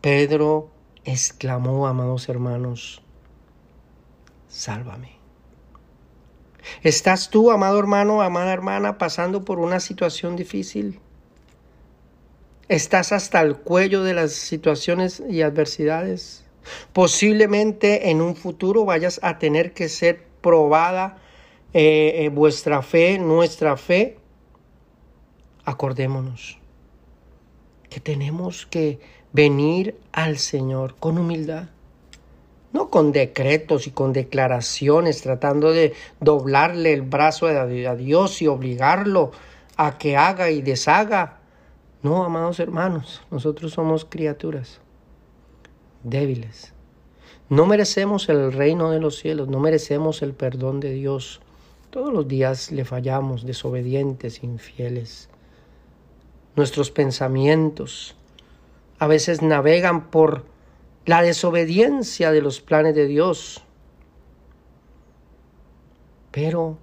Pedro 0.01 0.69
exclamó, 1.05 1.88
amados 1.88 2.29
hermanos, 2.29 3.01
sálvame. 4.47 5.17
¿Estás 6.83 7.29
tú, 7.29 7.51
amado 7.51 7.79
hermano, 7.79 8.21
amada 8.21 8.53
hermana, 8.53 8.97
pasando 8.97 9.43
por 9.43 9.59
una 9.59 9.79
situación 9.79 10.35
difícil? 10.35 10.99
¿Estás 12.67 13.12
hasta 13.12 13.41
el 13.41 13.57
cuello 13.57 14.03
de 14.03 14.13
las 14.13 14.33
situaciones 14.33 15.23
y 15.27 15.41
adversidades? 15.41 16.45
Posiblemente 16.93 18.12
en 18.12 18.21
un 18.21 18.35
futuro 18.35 18.85
vayas 18.85 19.19
a 19.23 19.39
tener 19.39 19.73
que 19.73 19.89
ser 19.89 20.23
probada 20.41 21.17
eh, 21.73 22.25
eh, 22.25 22.29
vuestra 22.29 22.83
fe, 22.83 23.17
nuestra 23.17 23.75
fe. 23.77 24.19
Acordémonos 25.65 26.58
que 27.99 28.13
tenemos 28.13 28.65
que 28.65 28.99
venir 29.33 29.97
al 30.13 30.38
Señor 30.38 30.95
con 30.99 31.17
humildad 31.17 31.67
no 32.71 32.89
con 32.89 33.12
decretos 33.12 33.88
y 33.88 33.91
con 33.91 34.13
declaraciones, 34.13 35.23
tratando 35.23 35.71
de 35.71 35.93
doblarle 36.19 36.93
el 36.93 37.01
brazo 37.01 37.47
a 37.47 37.65
Dios 37.65 38.43
y 38.43 38.47
obligarlo 38.47 39.31
a 39.75 39.97
que 39.97 40.15
haga 40.17 40.51
y 40.51 40.62
deshaga. 40.62 41.39
No, 42.03 42.23
amados 42.23 42.59
hermanos, 42.59 43.23
nosotros 43.31 43.73
somos 43.73 44.05
criaturas 44.05 44.81
débiles. 46.03 46.73
No 47.49 47.65
merecemos 47.65 48.29
el 48.29 48.53
reino 48.53 48.91
de 48.91 48.99
los 48.99 49.17
cielos, 49.17 49.47
no 49.47 49.59
merecemos 49.59 50.21
el 50.21 50.33
perdón 50.33 50.79
de 50.79 50.91
Dios. 50.91 51.41
Todos 51.89 52.13
los 52.13 52.27
días 52.27 52.71
le 52.71 52.85
fallamos, 52.85 53.47
desobedientes, 53.47 54.43
infieles. 54.43 55.28
Nuestros 56.59 56.91
pensamientos 56.91 58.17
a 58.97 59.07
veces 59.07 59.41
navegan 59.41 60.11
por 60.11 60.43
la 61.05 61.21
desobediencia 61.21 62.33
de 62.33 62.41
los 62.41 62.59
planes 62.59 62.95
de 62.95 63.07
Dios. 63.07 63.63
Pero 66.31 66.77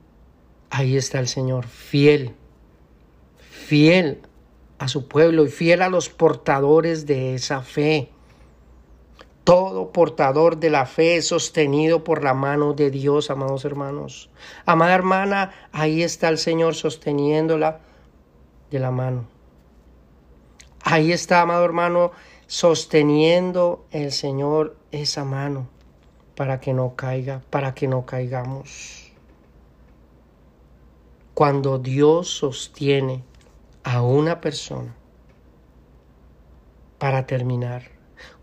ahí 0.70 0.96
está 0.96 1.18
el 1.18 1.28
Señor, 1.28 1.66
fiel, 1.66 2.34
fiel 3.38 4.22
a 4.78 4.88
su 4.88 5.08
pueblo 5.08 5.44
y 5.44 5.50
fiel 5.50 5.82
a 5.82 5.90
los 5.90 6.08
portadores 6.08 7.04
de 7.04 7.34
esa 7.34 7.60
fe. 7.60 8.08
Todo 9.44 9.92
portador 9.92 10.56
de 10.56 10.70
la 10.70 10.86
fe 10.86 11.16
es 11.16 11.28
sostenido 11.28 12.02
por 12.02 12.24
la 12.24 12.32
mano 12.32 12.72
de 12.72 12.90
Dios, 12.90 13.30
amados 13.30 13.66
hermanos. 13.66 14.30
Amada 14.64 14.94
hermana, 14.94 15.52
ahí 15.70 16.02
está 16.02 16.30
el 16.30 16.38
Señor 16.38 16.74
sosteniéndola 16.74 17.80
de 18.70 18.78
la 18.78 18.90
mano. 18.90 19.35
Ahí 20.88 21.10
está, 21.10 21.40
amado 21.40 21.64
hermano, 21.64 22.12
sosteniendo 22.46 23.84
el 23.90 24.12
Señor 24.12 24.76
esa 24.92 25.24
mano 25.24 25.66
para 26.36 26.60
que 26.60 26.72
no 26.72 26.94
caiga, 26.94 27.42
para 27.50 27.74
que 27.74 27.88
no 27.88 28.06
caigamos. 28.06 29.10
Cuando 31.34 31.80
Dios 31.80 32.28
sostiene 32.28 33.24
a 33.82 34.00
una 34.00 34.40
persona, 34.40 34.94
para 36.98 37.26
terminar, 37.26 37.90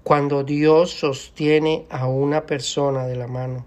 cuando 0.04 0.44
Dios 0.44 0.92
sostiene 0.92 1.88
a 1.90 2.08
una 2.08 2.46
persona 2.46 3.06
de 3.06 3.16
la 3.16 3.28
mano, 3.28 3.66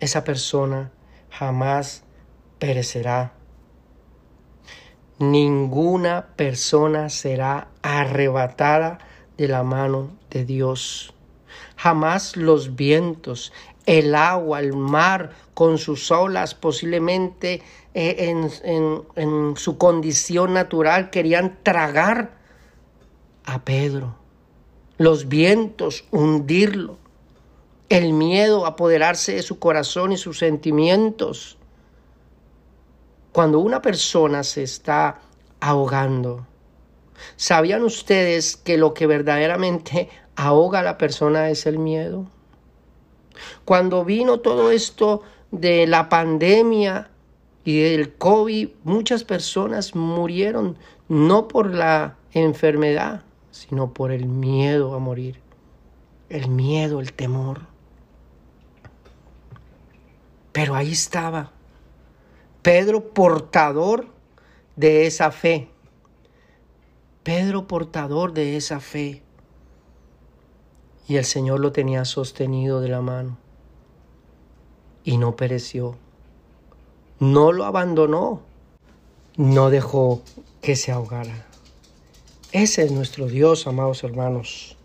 esa 0.00 0.22
persona 0.22 0.92
jamás 1.30 2.04
perecerá 2.58 3.32
ninguna 5.20 6.28
persona 6.34 7.10
será 7.10 7.68
arrebatada 7.82 8.98
de 9.36 9.48
la 9.48 9.62
mano 9.62 10.10
de 10.30 10.44
Dios. 10.44 11.12
Jamás 11.76 12.36
los 12.36 12.74
vientos, 12.74 13.52
el 13.86 14.14
agua, 14.14 14.60
el 14.60 14.72
mar 14.72 15.30
con 15.54 15.78
sus 15.78 16.10
olas 16.10 16.54
posiblemente 16.54 17.62
eh, 17.94 18.30
en, 18.64 19.02
en 19.16 19.56
su 19.56 19.76
condición 19.76 20.54
natural 20.54 21.10
querían 21.10 21.58
tragar 21.62 22.38
a 23.44 23.62
Pedro. 23.64 24.16
Los 24.96 25.28
vientos 25.28 26.04
hundirlo. 26.10 26.98
El 27.90 28.12
miedo 28.12 28.64
apoderarse 28.66 29.34
de 29.34 29.42
su 29.42 29.58
corazón 29.58 30.12
y 30.12 30.16
sus 30.16 30.38
sentimientos 30.38 31.58
cuando 33.32 33.60
una 33.60 33.80
persona 33.80 34.42
se 34.42 34.62
está 34.62 35.20
ahogando, 35.60 36.46
¿sabían 37.36 37.82
ustedes 37.84 38.56
que 38.56 38.76
lo 38.76 38.92
que 38.94 39.06
verdaderamente 39.06 40.08
ahoga 40.36 40.80
a 40.80 40.84
la 40.84 40.98
persona 40.98 41.50
es 41.50 41.66
el 41.66 41.78
miedo? 41.78 42.26
Cuando 43.64 44.04
vino 44.04 44.40
todo 44.40 44.70
esto 44.70 45.22
de 45.50 45.86
la 45.86 46.08
pandemia 46.08 47.10
y 47.64 47.80
del 47.80 48.14
COVID, 48.14 48.68
muchas 48.84 49.24
personas 49.24 49.94
murieron 49.94 50.76
no 51.08 51.46
por 51.48 51.72
la 51.72 52.16
enfermedad, 52.32 53.22
sino 53.50 53.92
por 53.92 54.12
el 54.12 54.26
miedo 54.26 54.94
a 54.94 54.98
morir. 54.98 55.40
El 56.28 56.48
miedo, 56.48 57.00
el 57.00 57.12
temor. 57.12 57.62
Pero 60.52 60.74
ahí 60.74 60.92
estaba 60.92 61.52
Pedro 62.62 63.14
portador 63.14 64.06
de 64.76 65.06
esa 65.06 65.30
fe. 65.30 65.68
Pedro 67.22 67.66
portador 67.66 68.34
de 68.34 68.56
esa 68.56 68.80
fe. 68.80 69.22
Y 71.08 71.16
el 71.16 71.24
Señor 71.24 71.60
lo 71.60 71.72
tenía 71.72 72.04
sostenido 72.04 72.80
de 72.80 72.88
la 72.88 73.00
mano. 73.00 73.38
Y 75.04 75.16
no 75.16 75.36
pereció. 75.36 75.96
No 77.18 77.52
lo 77.52 77.64
abandonó. 77.64 78.42
No 79.36 79.70
dejó 79.70 80.22
que 80.60 80.76
se 80.76 80.92
ahogara. 80.92 81.46
Ese 82.52 82.82
es 82.82 82.92
nuestro 82.92 83.26
Dios, 83.26 83.66
amados 83.66 84.04
hermanos. 84.04 84.76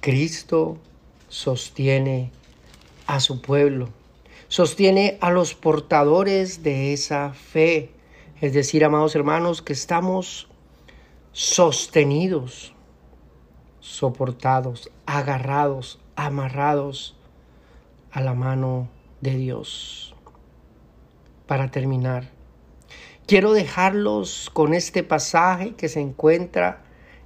Cristo 0.00 0.76
sostiene 1.28 2.30
a 3.06 3.20
su 3.20 3.40
pueblo 3.40 3.88
sostiene 4.48 5.18
a 5.20 5.30
los 5.30 5.54
portadores 5.54 6.62
de 6.62 6.92
esa 6.92 7.32
fe. 7.32 7.92
Es 8.40 8.52
decir, 8.54 8.84
amados 8.84 9.14
hermanos, 9.14 9.62
que 9.62 9.74
estamos 9.74 10.48
sostenidos, 11.32 12.74
soportados, 13.80 14.90
agarrados, 15.06 16.00
amarrados 16.16 17.16
a 18.10 18.20
la 18.20 18.34
mano 18.34 18.88
de 19.20 19.36
Dios. 19.36 20.14
Para 21.46 21.70
terminar, 21.70 22.30
quiero 23.26 23.52
dejarlos 23.52 24.50
con 24.52 24.74
este 24.74 25.02
pasaje 25.02 25.74
que 25.74 25.88
se 25.88 26.00
encuentra 26.00 26.84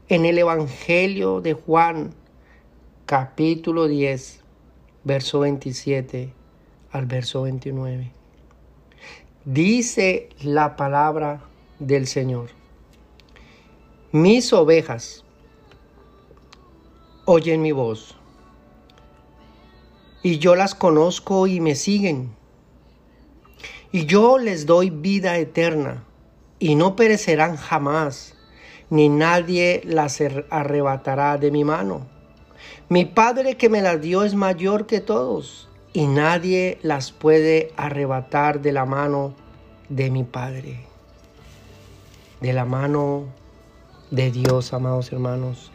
en 0.08 0.24
el 0.24 0.38
Evangelio 0.38 1.40
de 1.40 1.54
Juan, 1.54 2.14
capítulo 3.06 3.86
10, 3.86 4.40
verso 5.04 5.40
27 5.40 6.41
al 6.92 7.06
verso 7.06 7.42
29. 7.42 8.12
Dice 9.44 10.28
la 10.42 10.76
palabra 10.76 11.40
del 11.78 12.06
Señor. 12.06 12.50
Mis 14.12 14.52
ovejas 14.52 15.24
oyen 17.24 17.62
mi 17.62 17.72
voz, 17.72 18.14
y 20.22 20.38
yo 20.38 20.54
las 20.54 20.74
conozco 20.74 21.46
y 21.46 21.60
me 21.60 21.74
siguen, 21.74 22.34
y 23.90 24.04
yo 24.04 24.38
les 24.38 24.66
doy 24.66 24.90
vida 24.90 25.38
eterna, 25.38 26.04
y 26.58 26.74
no 26.74 26.94
perecerán 26.94 27.56
jamás, 27.56 28.36
ni 28.90 29.08
nadie 29.08 29.80
las 29.84 30.22
arrebatará 30.50 31.38
de 31.38 31.50
mi 31.50 31.64
mano. 31.64 32.06
Mi 32.90 33.06
Padre 33.06 33.56
que 33.56 33.70
me 33.70 33.80
las 33.80 34.00
dio 34.00 34.22
es 34.22 34.34
mayor 34.34 34.86
que 34.86 35.00
todos 35.00 35.70
y 35.92 36.06
nadie 36.06 36.78
las 36.82 37.12
puede 37.12 37.72
arrebatar 37.76 38.60
de 38.60 38.72
la 38.72 38.84
mano 38.84 39.34
de 39.88 40.10
mi 40.10 40.24
Padre. 40.24 40.86
de 42.40 42.52
la 42.52 42.64
mano 42.64 43.26
de 44.10 44.32
Dios, 44.32 44.72
amados 44.72 45.12
hermanos. 45.12 45.70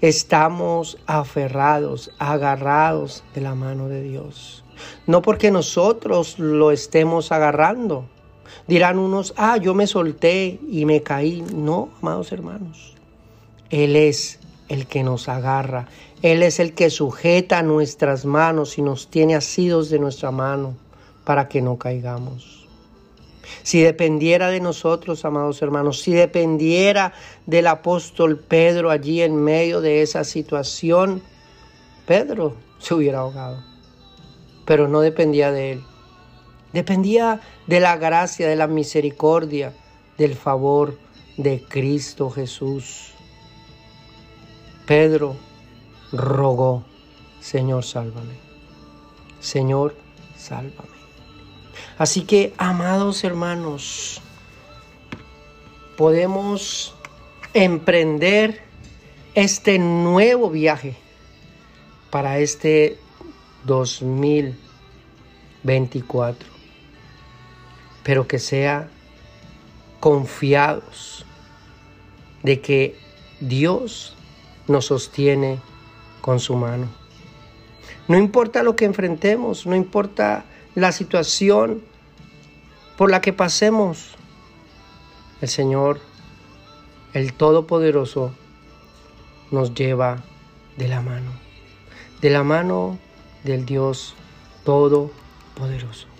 Estamos 0.00 0.98
aferrados, 1.06 2.12
agarrados 2.18 3.24
de 3.34 3.40
la 3.40 3.56
mano 3.56 3.88
de 3.88 4.02
Dios. 4.02 4.64
No 5.08 5.20
porque 5.20 5.50
nosotros 5.50 6.38
lo 6.38 6.70
estemos 6.70 7.32
agarrando. 7.32 8.08
Dirán 8.68 8.98
unos, 8.98 9.34
ah, 9.36 9.56
yo 9.56 9.74
me 9.74 9.88
solté 9.88 10.60
y 10.68 10.84
me 10.84 11.02
caí. 11.02 11.42
No, 11.52 11.88
amados 12.00 12.30
hermanos. 12.30 12.94
Él 13.70 13.96
es 13.96 14.38
el 14.68 14.86
que 14.86 15.02
nos 15.02 15.28
agarra. 15.28 15.88
Él 16.22 16.44
es 16.44 16.60
el 16.60 16.72
que 16.72 16.88
sujeta 16.88 17.62
nuestras 17.62 18.24
manos 18.24 18.78
y 18.78 18.82
nos 18.82 19.08
tiene 19.08 19.34
asidos 19.34 19.90
de 19.90 19.98
nuestra 19.98 20.30
mano 20.30 20.76
para 21.24 21.48
que 21.48 21.60
no 21.60 21.78
caigamos. 21.78 22.68
Si 23.64 23.80
dependiera 23.80 24.48
de 24.48 24.60
nosotros, 24.60 25.24
amados 25.24 25.60
hermanos, 25.62 26.00
si 26.00 26.12
dependiera 26.12 27.12
del 27.46 27.66
apóstol 27.66 28.38
Pedro 28.38 28.90
allí 28.90 29.20
en 29.20 29.36
medio 29.36 29.80
de 29.80 30.02
esa 30.02 30.22
situación, 30.22 31.22
Pedro 32.06 32.54
se 32.78 32.94
hubiera 32.94 33.20
ahogado. 33.20 33.62
Pero 34.64 34.86
no 34.86 35.00
dependía 35.00 35.50
de 35.50 35.72
él. 35.72 35.84
Dependía 36.72 37.40
de 37.66 37.80
la 37.80 37.96
gracia, 37.96 38.48
de 38.48 38.56
la 38.56 38.68
misericordia, 38.68 39.74
del 40.18 40.36
favor 40.36 40.96
de 41.36 41.64
Cristo 41.68 42.30
Jesús. 42.30 43.12
Pedro 44.86 45.36
rogó, 46.12 46.84
Señor, 47.40 47.84
sálvame. 47.84 48.34
Señor, 49.40 49.96
sálvame. 50.36 50.92
Así 51.98 52.22
que, 52.22 52.54
amados 52.58 53.24
hermanos, 53.24 54.20
podemos 55.96 56.94
emprender 57.54 58.62
este 59.34 59.78
nuevo 59.78 60.50
viaje 60.50 60.96
para 62.10 62.38
este 62.38 62.98
2024, 63.64 66.46
pero 68.02 68.28
que 68.28 68.38
sea 68.38 68.90
confiados 70.00 71.24
de 72.42 72.60
que 72.60 72.98
Dios 73.40 74.14
nos 74.66 74.86
sostiene 74.86 75.60
con 76.22 76.40
su 76.40 76.56
mano. 76.56 76.86
No 78.08 78.16
importa 78.16 78.62
lo 78.62 78.74
que 78.74 78.86
enfrentemos, 78.86 79.66
no 79.66 79.76
importa 79.76 80.44
la 80.74 80.92
situación 80.92 81.82
por 82.96 83.10
la 83.10 83.20
que 83.20 83.34
pasemos, 83.34 84.14
el 85.42 85.48
Señor, 85.48 86.00
el 87.12 87.34
Todopoderoso, 87.34 88.32
nos 89.50 89.74
lleva 89.74 90.22
de 90.78 90.88
la 90.88 91.02
mano, 91.02 91.32
de 92.22 92.30
la 92.30 92.42
mano 92.42 92.98
del 93.44 93.66
Dios 93.66 94.14
Todopoderoso. 94.64 96.11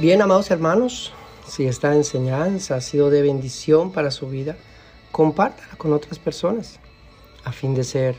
Bien, 0.00 0.22
amados 0.22 0.50
hermanos, 0.50 1.12
si 1.46 1.66
esta 1.66 1.94
enseñanza 1.94 2.74
ha 2.74 2.80
sido 2.80 3.10
de 3.10 3.20
bendición 3.20 3.92
para 3.92 4.10
su 4.10 4.30
vida, 4.30 4.56
compártala 5.12 5.76
con 5.76 5.92
otras 5.92 6.18
personas 6.18 6.80
a 7.44 7.52
fin 7.52 7.74
de 7.74 7.84
ser 7.84 8.16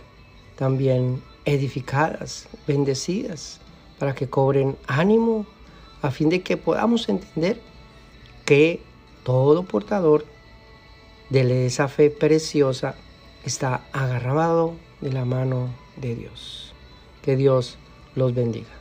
también 0.56 1.24
edificadas, 1.44 2.48
bendecidas, 2.68 3.60
para 3.98 4.14
que 4.14 4.30
cobren 4.30 4.78
ánimo, 4.86 5.48
a 6.04 6.12
fin 6.12 6.30
de 6.30 6.44
que 6.44 6.56
podamos 6.56 7.10
entender 7.10 7.60
que 8.46 8.80
todo 9.24 9.64
portador 9.64 10.24
de 11.32 11.66
esa 11.66 11.88
fe 11.88 12.12
preciosa 12.12 12.94
está 13.44 13.82
agarrado 13.92 14.76
de 15.02 15.14
la 15.14 15.26
mano 15.26 15.70
de 15.96 16.14
Dios. 16.14 16.76
Que 17.24 17.36
Dios 17.36 17.80
los 18.14 18.36
bendiga. 18.36 18.81